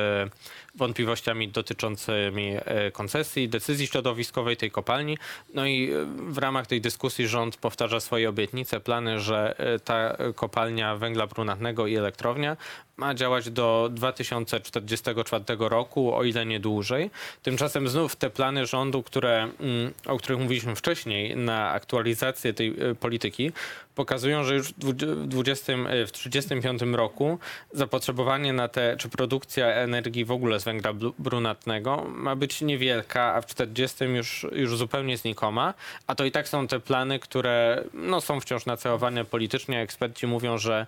wątpliwościami 0.75 1.49
dotyczącymi 1.49 2.57
y, 2.57 2.93
koncesji, 2.93 3.49
decyzji 3.49 3.87
środowiskowej 3.87 4.57
tej 4.57 4.71
kopalni. 4.71 5.19
No 5.55 5.67
i 5.67 5.91
w 6.17 6.39
ramach 6.39 6.67
tej 6.67 6.81
dyskusji 6.81 7.29
rząd 7.29 7.57
powtarza 7.57 8.01
swoje 8.01 8.29
obietnice, 8.29 8.81
plany, 8.81 9.21
że 9.21 9.55
ta 9.85 10.17
kopalnia 10.35 10.97
węgla 10.97 11.27
brunatnego 11.27 11.87
i 11.87 11.97
elektrownia 11.97 12.57
ma 13.01 13.15
działać 13.15 13.51
do 13.51 13.91
2044 13.93 15.45
roku, 15.59 16.15
o 16.15 16.25
ile 16.25 16.47
nie 16.47 16.61
dłużej. 16.61 17.11
Tymczasem 17.43 17.89
znów 17.89 18.17
te 18.17 18.31
plany 18.31 18.67
rządu, 18.67 19.03
które, 19.03 19.43
mm, 19.43 19.93
o 20.07 20.19
których 20.19 20.39
mówiliśmy 20.39 20.77
wcześniej, 20.77 21.37
na 21.37 21.71
aktualizację 21.71 22.55
tej 22.55 22.69
e, 22.69 22.95
polityki, 22.95 23.53
pokazują, 24.01 24.45
że 24.45 24.55
już 24.55 24.73
w 24.73 25.27
20, 25.27 25.73
e, 25.73 26.07
w 26.07 26.13
35 26.13 26.83
roku 26.97 27.39
zapotrzebowanie 27.73 28.53
na 28.53 28.69
te, 28.69 28.97
czy 28.97 29.09
produkcja 29.09 29.67
energii 29.67 30.25
w 30.25 30.31
ogóle 30.31 30.61
z 30.61 30.65
węgla 30.65 30.93
brunatnego 31.19 32.05
ma 32.09 32.37
być 32.37 32.61
niewielka, 32.61 33.35
a 33.35 33.41
w 33.41 33.47
40 33.47 34.05
już, 34.05 34.47
już 34.53 34.77
zupełnie 34.77 35.17
znikoma, 35.17 35.75
a 36.07 36.15
to 36.15 36.25
i 36.25 36.31
tak 36.31 36.49
są 36.49 36.67
te 36.67 36.81
plany, 36.81 37.19
które 37.19 37.85
no, 37.95 38.21
są 38.21 38.41
wciąż 38.41 38.67
nacełowane 38.67 39.25
politycznie. 39.25 39.81
Eksperci 39.81 40.27
mówią, 40.27 40.59
że 40.59 40.87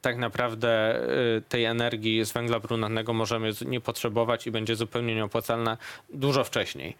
tak 0.00 0.16
naprawdę 0.16 1.00
y, 1.38 1.42
tej 1.48 1.64
energii 1.64 2.24
z 2.24 2.32
węgla 2.32 2.60
brunatnego 2.60 3.12
możemy 3.12 3.50
nie 3.66 3.80
potrzebować 3.80 4.46
i 4.46 4.50
będzie 4.50 4.76
zupełnie 4.76 5.14
nieopłacalna 5.14 5.76
dużo 6.10 6.44
wcześniej. 6.44 6.96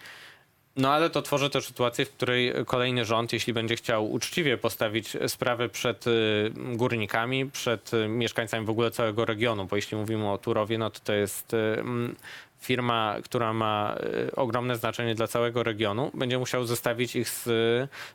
No 0.76 0.92
ale 0.92 1.10
to 1.10 1.22
tworzy 1.22 1.50
też 1.50 1.66
sytuację, 1.66 2.04
w 2.04 2.10
której 2.10 2.52
kolejny 2.66 3.04
rząd, 3.04 3.32
jeśli 3.32 3.52
będzie 3.52 3.76
chciał 3.76 4.12
uczciwie 4.12 4.58
postawić 4.58 5.16
sprawę 5.26 5.68
przed 5.68 6.06
y, 6.06 6.52
górnikami, 6.54 7.46
przed 7.46 7.94
y, 7.94 8.08
mieszkańcami 8.08 8.66
w 8.66 8.70
ogóle 8.70 8.90
całego 8.90 9.24
regionu, 9.24 9.66
bo 9.66 9.76
jeśli 9.76 9.96
mówimy 9.96 10.30
o 10.30 10.38
Turowie, 10.38 10.78
no 10.78 10.90
to 10.90 11.00
to 11.04 11.12
jest 11.12 11.54
mm, 11.54 12.16
firma, 12.60 13.16
która 13.24 13.52
ma 13.52 13.96
ogromne 14.36 14.76
znaczenie 14.76 15.14
dla 15.14 15.26
całego 15.26 15.62
regionu, 15.62 16.10
będzie 16.14 16.38
musiał 16.38 16.64
zestawić 16.64 17.16
ich 17.16 17.28
z 17.28 17.48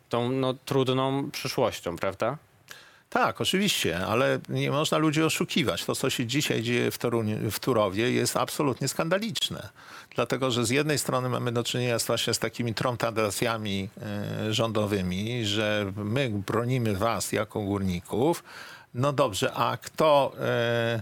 tą 0.09 0.31
no, 0.31 0.53
trudną 0.53 1.31
przyszłością, 1.31 1.95
prawda? 1.95 2.37
Tak, 3.15 3.41
oczywiście, 3.41 4.05
ale 4.05 4.39
nie 4.49 4.71
można 4.71 4.97
ludzi 4.97 5.23
oszukiwać. 5.23 5.85
To, 5.85 5.95
co 5.95 6.09
się 6.09 6.25
dzisiaj 6.25 6.61
dzieje 6.61 6.91
w, 6.91 6.97
Toruniu, 6.97 7.51
w 7.51 7.59
Turowie 7.59 8.11
jest 8.11 8.37
absolutnie 8.37 8.87
skandaliczne. 8.87 9.69
Dlatego, 10.15 10.51
że 10.51 10.65
z 10.65 10.69
jednej 10.69 10.97
strony 10.97 11.29
mamy 11.29 11.51
do 11.51 11.63
czynienia 11.63 11.97
właśnie 12.07 12.33
z 12.33 12.39
takimi 12.39 12.73
tromtadacjami 12.73 13.89
e, 14.01 14.53
rządowymi, 14.53 15.45
że 15.45 15.91
my 15.95 16.29
bronimy 16.29 16.95
was 16.95 17.31
jako 17.31 17.61
górników, 17.61 18.43
no 18.93 19.13
dobrze, 19.13 19.53
a 19.53 19.77
kto 19.77 20.33
e, 20.39 21.01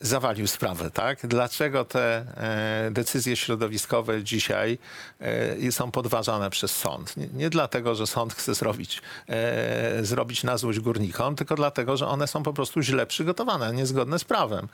zawalił 0.00 0.46
sprawę, 0.46 0.90
tak? 0.90 1.26
Dlaczego 1.26 1.84
te 1.84 2.24
e, 2.36 2.90
decyzje 2.90 3.36
środowiskowe 3.36 4.24
dzisiaj 4.24 4.78
e, 5.20 5.72
są 5.72 5.90
podważane 5.90 6.50
przez 6.50 6.76
sąd? 6.76 7.14
Nie, 7.34 7.50
dlatego, 7.50 7.94
że 7.94 8.06
sąd 8.06 8.34
chce 8.34 8.54
zrobić, 8.54 9.02
e, 9.28 10.04
zrobić 10.04 10.44
na 10.44 10.58
złość 10.58 10.80
górnikom, 10.80 11.36
tylko 11.36 11.54
dlatego, 11.54 11.96
że 11.96 12.06
one 12.06 12.26
są 12.26 12.42
po 12.42 12.52
prostu 12.52 12.82
źle 12.82 13.06
przygotowane, 13.06 13.72
niezgodne 13.72 14.18
z 14.18 14.24
prawem. 14.24 14.68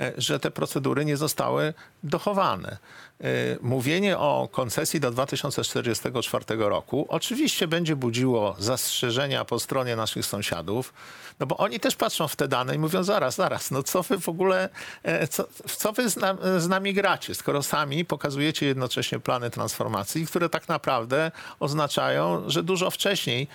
E, 0.00 0.12
że 0.18 0.40
te 0.40 0.50
procedury 0.50 1.04
nie 1.04 1.16
zostały 1.16 1.74
dochowane. 2.02 2.76
E, 3.20 3.26
mówienie 3.60 4.18
o 4.18 4.48
koncesji 4.52 5.00
do 5.00 5.10
2044 5.10 6.44
roku 6.48 7.06
oczywiście 7.08 7.68
będzie 7.68 7.96
budziło 7.96 8.56
zastrzeżenia 8.58 9.44
po 9.44 9.60
stronie 9.60 9.96
naszych 9.96 10.26
sąsiadów, 10.26 10.94
no 11.40 11.46
bo 11.46 11.56
oni 11.56 11.80
też 11.80 11.96
patrzą 11.96 12.28
w 12.28 12.36
te 12.36 12.48
dane 12.48 12.74
i 12.74 12.78
mówią 12.78 13.02
zaraz, 13.02 13.34
zaraz, 13.34 13.70
no 13.70 13.82
co 13.82 14.02
wy 14.02 14.18
w 14.18 14.28
ogóle, 14.28 14.68
e, 15.02 15.28
co, 15.28 15.44
co 15.76 15.92
wy 15.92 16.10
z, 16.10 16.18
z 16.58 16.68
nami 16.68 16.94
gracie, 16.94 17.34
skoro 17.34 17.62
sami 17.62 18.04
pokazujecie 18.04 18.66
jednocześnie 18.66 19.20
plany 19.20 19.50
transformacji, 19.50 20.26
które 20.26 20.48
tak 20.48 20.68
naprawdę 20.68 21.30
oznaczają, 21.60 22.42
że 22.50 22.62
dużo 22.62 22.90
wcześniej 22.90 23.48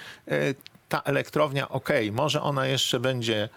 ta 0.89 1.01
elektrownia, 1.01 1.69
ok, 1.69 1.89
może 2.11 2.41
ona 2.41 2.67
jeszcze 2.67 2.99
będzie 2.99 3.49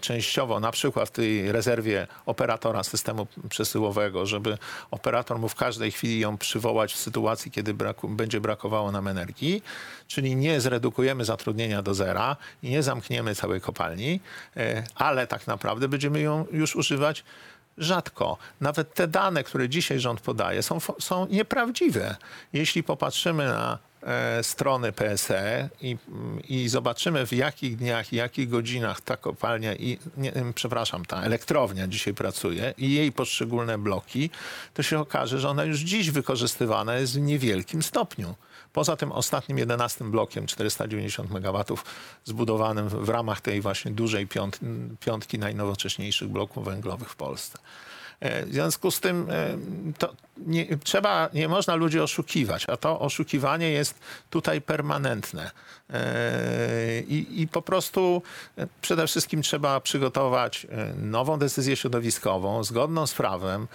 częściowo, 0.00 0.60
na 0.60 0.70
przykład 0.70 1.08
w 1.08 1.12
tej 1.12 1.52
rezerwie 1.52 2.06
operatora 2.26 2.82
systemu 2.82 3.26
przesyłowego, 3.48 4.26
żeby 4.26 4.58
operator 4.90 5.38
mógł 5.38 5.52
w 5.52 5.54
każdej 5.54 5.92
chwili 5.92 6.20
ją 6.20 6.38
przywołać 6.38 6.92
w 6.92 6.96
sytuacji, 6.96 7.50
kiedy 7.50 7.74
braku, 7.74 8.08
będzie 8.08 8.40
brakowało 8.40 8.92
nam 8.92 9.08
energii, 9.08 9.62
czyli 10.06 10.36
nie 10.36 10.60
zredukujemy 10.60 11.24
zatrudnienia 11.24 11.82
do 11.82 11.94
zera 11.94 12.36
i 12.62 12.70
nie 12.70 12.82
zamkniemy 12.82 13.34
całej 13.34 13.60
kopalni, 13.60 14.20
e, 14.56 14.84
ale 14.94 15.26
tak 15.26 15.46
naprawdę 15.46 15.88
będziemy 15.88 16.20
ją 16.20 16.46
już 16.52 16.76
używać 16.76 17.24
rzadko. 17.78 18.36
Nawet 18.60 18.94
te 18.94 19.08
dane, 19.08 19.44
które 19.44 19.68
dzisiaj 19.68 20.00
rząd 20.00 20.20
podaje, 20.20 20.62
są, 20.62 20.78
są 21.00 21.26
nieprawdziwe. 21.26 22.16
Jeśli 22.52 22.82
popatrzymy 22.82 23.44
na 23.44 23.78
E, 23.78 23.87
strony 24.42 24.92
PSE 24.92 25.68
i, 25.80 25.96
i 26.48 26.68
zobaczymy 26.68 27.26
w 27.26 27.32
jakich 27.32 27.76
dniach 27.76 28.12
i 28.12 28.16
jakich 28.16 28.48
godzinach 28.48 29.00
ta 29.00 29.16
kopalnia 29.16 29.74
i, 29.74 29.98
nie, 30.16 30.32
przepraszam, 30.54 31.04
ta 31.04 31.22
elektrownia 31.22 31.88
dzisiaj 31.88 32.14
pracuje 32.14 32.74
i 32.78 32.92
jej 32.92 33.12
poszczególne 33.12 33.78
bloki, 33.78 34.30
to 34.74 34.82
się 34.82 34.98
okaże, 34.98 35.38
że 35.38 35.48
ona 35.48 35.64
już 35.64 35.78
dziś 35.78 36.10
wykorzystywana 36.10 36.94
jest 36.94 37.14
w 37.14 37.20
niewielkim 37.20 37.82
stopniu. 37.82 38.34
Poza 38.72 38.96
tym 38.96 39.12
ostatnim 39.12 39.58
11 39.58 40.04
blokiem 40.04 40.46
490 40.46 41.30
MW 41.30 41.64
zbudowanym 42.24 42.88
w 42.88 43.08
ramach 43.08 43.40
tej 43.40 43.60
właśnie 43.60 43.90
dużej 43.90 44.28
piątki 45.00 45.38
najnowocześniejszych 45.38 46.28
bloków 46.28 46.64
węglowych 46.64 47.10
w 47.10 47.16
Polsce. 47.16 47.58
E, 48.20 48.46
w 48.46 48.52
związku 48.52 48.90
z 48.90 49.00
tym 49.00 49.26
e, 49.30 49.58
to 49.98 50.14
nie, 50.36 50.78
trzeba, 50.78 51.28
nie 51.34 51.48
można 51.48 51.74
ludzi 51.74 52.00
oszukiwać, 52.00 52.64
a 52.68 52.76
to 52.76 53.00
oszukiwanie 53.00 53.70
jest 53.70 53.94
tutaj 54.30 54.60
permanentne. 54.60 55.50
E, 55.90 57.00
I, 57.00 57.42
I, 57.42 57.48
po 57.48 57.62
prostu 57.62 58.22
przede 58.80 59.06
wszystkim 59.06 59.42
trzeba 59.42 59.80
przygotować 59.80 60.66
nową 60.96 61.38
decyzję 61.38 61.76
środowiskową, 61.76 62.64
zgodną 62.64 63.06
z 63.06 63.14
prawem, 63.14 63.68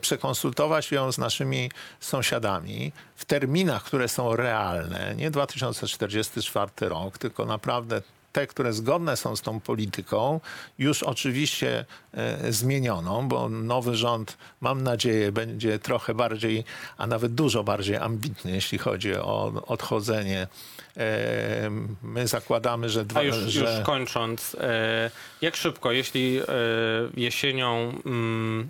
przekonsultować 0.00 0.92
ją 0.92 1.12
z 1.12 1.18
naszymi 1.18 1.70
sąsiadami 2.00 2.92
w 3.16 3.24
terminach, 3.24 3.84
które 3.84 4.08
są 4.08 4.36
realne, 4.36 5.14
nie 5.16 5.30
2044 5.30 6.70
rok, 6.80 7.18
tylko 7.18 7.44
naprawdę 7.44 8.02
te, 8.36 8.46
które 8.46 8.72
zgodne 8.72 9.16
są 9.16 9.36
z 9.36 9.42
tą 9.42 9.60
polityką, 9.60 10.40
już 10.78 11.02
oczywiście 11.02 11.84
e, 12.12 12.52
zmienioną, 12.52 13.28
bo 13.28 13.48
nowy 13.48 13.96
rząd, 13.96 14.38
mam 14.60 14.82
nadzieję, 14.82 15.32
będzie 15.32 15.78
trochę 15.78 16.14
bardziej, 16.14 16.64
a 16.96 17.06
nawet 17.06 17.34
dużo 17.34 17.64
bardziej 17.64 17.96
ambitny, 17.96 18.50
jeśli 18.50 18.78
chodzi 18.78 19.14
o 19.14 19.62
odchodzenie. 19.66 20.46
E, 20.96 21.70
my 22.02 22.26
zakładamy, 22.26 22.88
że... 22.88 23.04
Dwa, 23.04 23.20
a 23.20 23.22
już, 23.22 23.36
że... 23.36 23.60
już 23.60 23.86
kończąc, 23.86 24.56
e, 24.60 25.10
jak 25.42 25.56
szybko, 25.56 25.92
jeśli 25.92 26.40
jesienią 27.16 27.92
mm, 28.06 28.68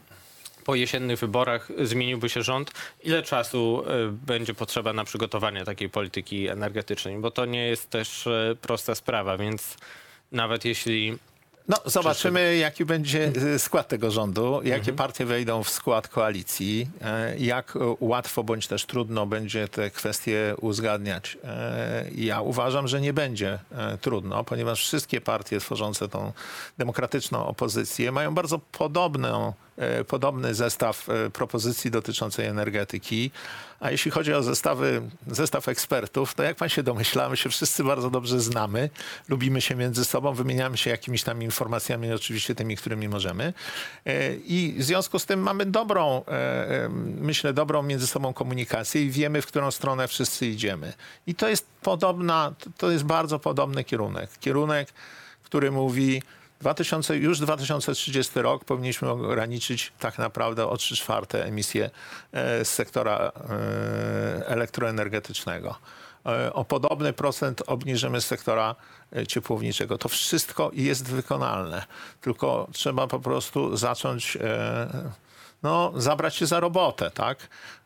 po 0.67 0.75
jesiennych 0.75 1.19
wyborach 1.19 1.69
zmieniłby 1.83 2.29
się 2.29 2.43
rząd, 2.43 2.71
ile 3.05 3.23
czasu 3.23 3.83
e, 3.87 4.09
będzie 4.27 4.55
potrzeba 4.55 4.93
na 4.93 5.05
przygotowanie 5.05 5.65
takiej 5.65 5.89
polityki 5.89 6.49
energetycznej? 6.49 7.19
Bo 7.19 7.31
to 7.31 7.45
nie 7.45 7.67
jest 7.67 7.91
też 7.91 8.27
e, 8.27 8.57
prosta 8.61 8.95
sprawa, 8.95 9.37
więc 9.37 9.77
nawet 10.33 10.65
jeśli 10.65 11.19
no, 11.69 11.77
zobaczymy, 11.85 12.57
jaki 12.57 12.85
będzie 12.85 13.33
e, 13.55 13.59
skład 13.59 13.89
tego 13.89 14.11
rządu, 14.11 14.61
jakie 14.65 14.79
mhm. 14.79 14.97
partie 14.97 15.25
wejdą 15.25 15.63
w 15.63 15.71
skład 15.71 16.09
koalicji, 16.09 16.89
jak 17.39 17.79
łatwo 18.01 18.45
bądź 18.45 18.67
też 18.67 18.87
trudno 18.87 19.27
będzie 19.27 19.69
te 19.69 19.91
kwestie 19.91 20.55
uzgadniać. 20.61 21.39
Ja 22.15 22.41
uważam, 22.41 22.89
że 22.89 23.01
nie 23.01 23.13
będzie 23.13 23.59
trudno, 24.01 24.45
ponieważ 24.45 24.81
wszystkie 24.81 25.21
partie 25.21 25.61
tworzące 25.61 26.09
tą 26.09 26.33
demokratyczną 26.79 27.47
opozycję 27.47 28.13
mają 28.13 28.35
bardzo 28.35 28.59
podobną 28.59 29.53
podobny 30.09 30.55
zestaw 30.55 31.09
e, 31.09 31.31
propozycji 31.31 31.91
dotyczącej 31.91 32.47
energetyki. 32.47 33.31
A 33.81 33.91
jeśli 33.91 34.11
chodzi 34.11 34.35
o 34.35 34.43
zestawy, 34.43 35.03
zestaw 35.27 35.69
ekspertów, 35.69 36.35
to 36.35 36.43
jak 36.43 36.57
pan 36.57 36.69
się 36.69 36.83
domyśla, 36.83 37.29
my 37.29 37.37
się 37.37 37.51
wszyscy 37.51 37.85
bardzo 37.85 38.11
dobrze 38.11 38.41
znamy, 38.41 38.91
lubimy 39.29 39.61
się 39.61 39.75
między 39.75 40.05
sobą, 40.05 40.35
wymieniamy 40.35 40.77
się 40.77 40.91
jakimiś 40.91 41.23
tam 41.23 41.43
informacjami, 41.43 42.13
oczywiście 42.13 42.55
tymi, 42.55 42.77
którymi 42.77 43.09
możemy. 43.09 43.53
E, 44.07 44.35
I 44.35 44.75
w 44.79 44.83
związku 44.83 45.19
z 45.19 45.27
tym 45.27 45.41
mamy 45.41 45.67
dobrą, 45.67 46.25
myślę, 47.21 47.53
dobrą 47.53 47.83
między 47.83 48.07
sobą 48.07 48.35
komunikację 48.35 49.03
i 49.03 49.11
wiemy, 49.11 49.43
w 49.43 49.47
którą 49.47 49.71
stronę 49.71 50.09
wszyscy 50.09 50.47
idziemy. 50.47 50.93
I 51.27 51.35
to 51.35 51.49
jest 51.49 51.67
podobna, 51.83 52.55
to 52.79 52.91
jest 52.91 53.05
bardzo 53.05 53.39
podobny 53.39 53.85
kierunek. 53.85 54.31
Kierunek, 54.41 54.89
który 55.43 55.71
mówi, 55.71 56.23
2000, 56.61 57.17
już 57.17 57.41
2030 57.41 58.43
rok 58.43 58.65
powinniśmy 58.65 59.11
ograniczyć 59.11 59.93
tak 59.99 60.19
naprawdę 60.19 60.67
o 60.67 60.77
3 60.77 60.97
czwarte 60.97 61.45
emisje 61.45 61.91
z 62.65 62.69
sektora 62.69 63.33
e, 63.35 64.47
elektroenergetycznego. 64.47 65.75
E, 66.27 66.53
O 66.53 66.65
podobny 66.65 67.13
procent 67.13 67.63
obniżymy 67.67 68.21
z 68.21 68.27
sektora 68.27 68.75
e, 69.17 69.27
ciepłowniczego. 69.27 69.99
To 69.99 70.09
wszystko 70.09 70.71
jest 70.75 71.11
wykonalne, 71.11 71.87
tylko 72.21 72.69
trzeba 72.73 73.07
po 73.07 73.21
prostu 73.21 73.77
zacząć 73.77 74.39
no, 75.63 75.93
zabrać 75.97 76.37
się 76.37 76.47
za 76.47 76.61
robotę, 76.61 77.11
tak? 77.11 77.39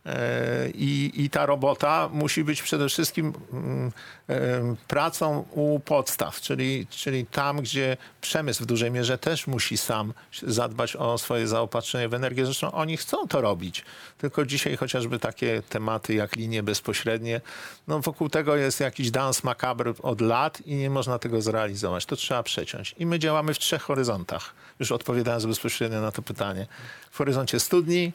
E, 0.07 0.71
I, 0.75 1.13
I 1.15 1.31
ta 1.31 1.47
robota 1.47 2.09
musi 2.13 2.45
być 2.45 2.63
przede 2.63 2.89
wszystkim 2.89 3.33
mm, 3.53 3.93
em, 4.29 4.77
pracą 4.89 5.45
u 5.51 5.81
podstaw, 5.81 6.41
czyli, 6.41 6.87
czyli 6.91 7.27
tam, 7.27 7.61
gdzie 7.61 7.97
przemysł 8.21 8.63
w 8.63 8.67
dużej 8.67 8.91
mierze 8.91 9.19
też 9.19 9.47
musi 9.47 9.77
sam 9.77 10.13
zadbać 10.43 10.97
o 10.97 11.19
swoje 11.19 11.47
zaopatrzenie 11.47 12.09
w 12.09 12.15
energię. 12.15 12.45
Zresztą 12.45 12.73
oni 12.73 12.97
chcą 12.97 13.29
to 13.29 13.41
robić. 13.41 13.85
Tylko 14.19 14.47
dzisiaj 14.47 14.77
chociażby 14.77 15.19
takie 15.19 15.63
tematy 15.69 16.15
jak 16.15 16.37
linie 16.37 16.63
bezpośrednie, 16.63 17.41
no 17.89 18.01
wokół 18.01 18.29
tego 18.29 18.57
jest 18.57 18.81
jakiś 18.81 19.11
dans 19.11 19.45
macabre 19.45 19.93
od 20.03 20.21
lat 20.21 20.61
i 20.61 20.75
nie 20.75 20.91
można 20.91 21.19
tego 21.19 21.43
zrealizować. 21.43 22.07
To 22.07 22.17
trzeba 22.17 22.43
przeciąć. 22.43 22.95
I 22.99 23.07
my 23.07 23.19
działamy 23.19 23.55
w 23.55 23.59
trzech 23.59 23.83
horyzontach. 23.83 24.55
Już 24.79 24.93
odpowiadając 24.93 25.47
bezpośrednio 25.47 26.01
na 26.01 26.13
to 26.13 26.23
pytanie. 26.23 26.67
W 27.11 27.17
horyzoncie 27.17 27.61
studni, 27.61 28.13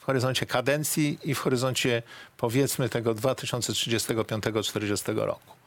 w 0.00 0.04
horyzoncie 0.04 0.46
kadencji 0.46 1.18
i 1.24 1.34
w 1.34 1.38
horyzoncie 1.38 2.02
powiedzmy 2.36 2.88
tego 2.88 3.14
2035-40 3.14 5.16
roku. 5.16 5.60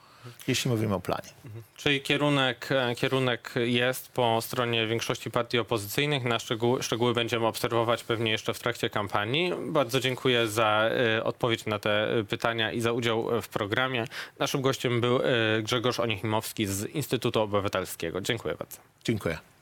Jeśli 0.48 0.72
mówimy 0.72 0.96
o 0.96 1.00
planie. 1.00 1.30
Czyli 1.78 2.02
kierunek, 2.02 2.70
e, 2.72 2.96
kierunek 2.96 3.54
jest 3.56 4.12
po 4.12 4.42
stronie 4.42 4.88
większości 4.88 5.32
partii 5.32 5.60
opozycyjnych. 5.60 6.24
Na 6.24 6.40
szczegóły, 6.40 6.84
szczegóły 6.84 7.14
będziemy 7.14 7.48
obserwować 7.48 8.04
pewnie 8.04 8.32
jeszcze 8.32 8.54
w 8.54 8.60
trakcie 8.60 8.90
kampanii. 8.90 9.52
Bardzo 9.68 10.00
dziękuję 10.00 10.48
za 10.48 10.90
e, 11.18 11.24
odpowiedź 11.24 11.66
na 11.66 11.80
te 11.80 12.20
e, 12.20 12.24
pytania 12.24 12.72
i 12.72 12.82
za 12.82 12.92
udział 12.92 13.42
w 13.42 13.48
programie. 13.48 14.06
Naszym 14.40 14.62
gościem 14.62 15.02
był 15.02 15.20
Grzegorz 15.64 16.00
Onichimowski 16.00 16.66
z 16.66 16.86
Instytutu 16.86 17.42
Obywatelskiego. 17.42 18.22
Dziękuję 18.22 18.56
bardzo. 18.56 18.78
Dziękuję. 19.04 19.53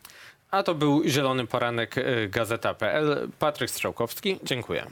A 0.51 0.63
to 0.63 0.75
był 0.75 1.03
Zielony 1.07 1.47
Poranek 1.47 1.97
e, 1.97 2.27
Gazeta.pl. 2.27 3.29
Patryk 3.39 3.69
Strzałkowski. 3.69 4.39
Dziękuję. 4.43 4.85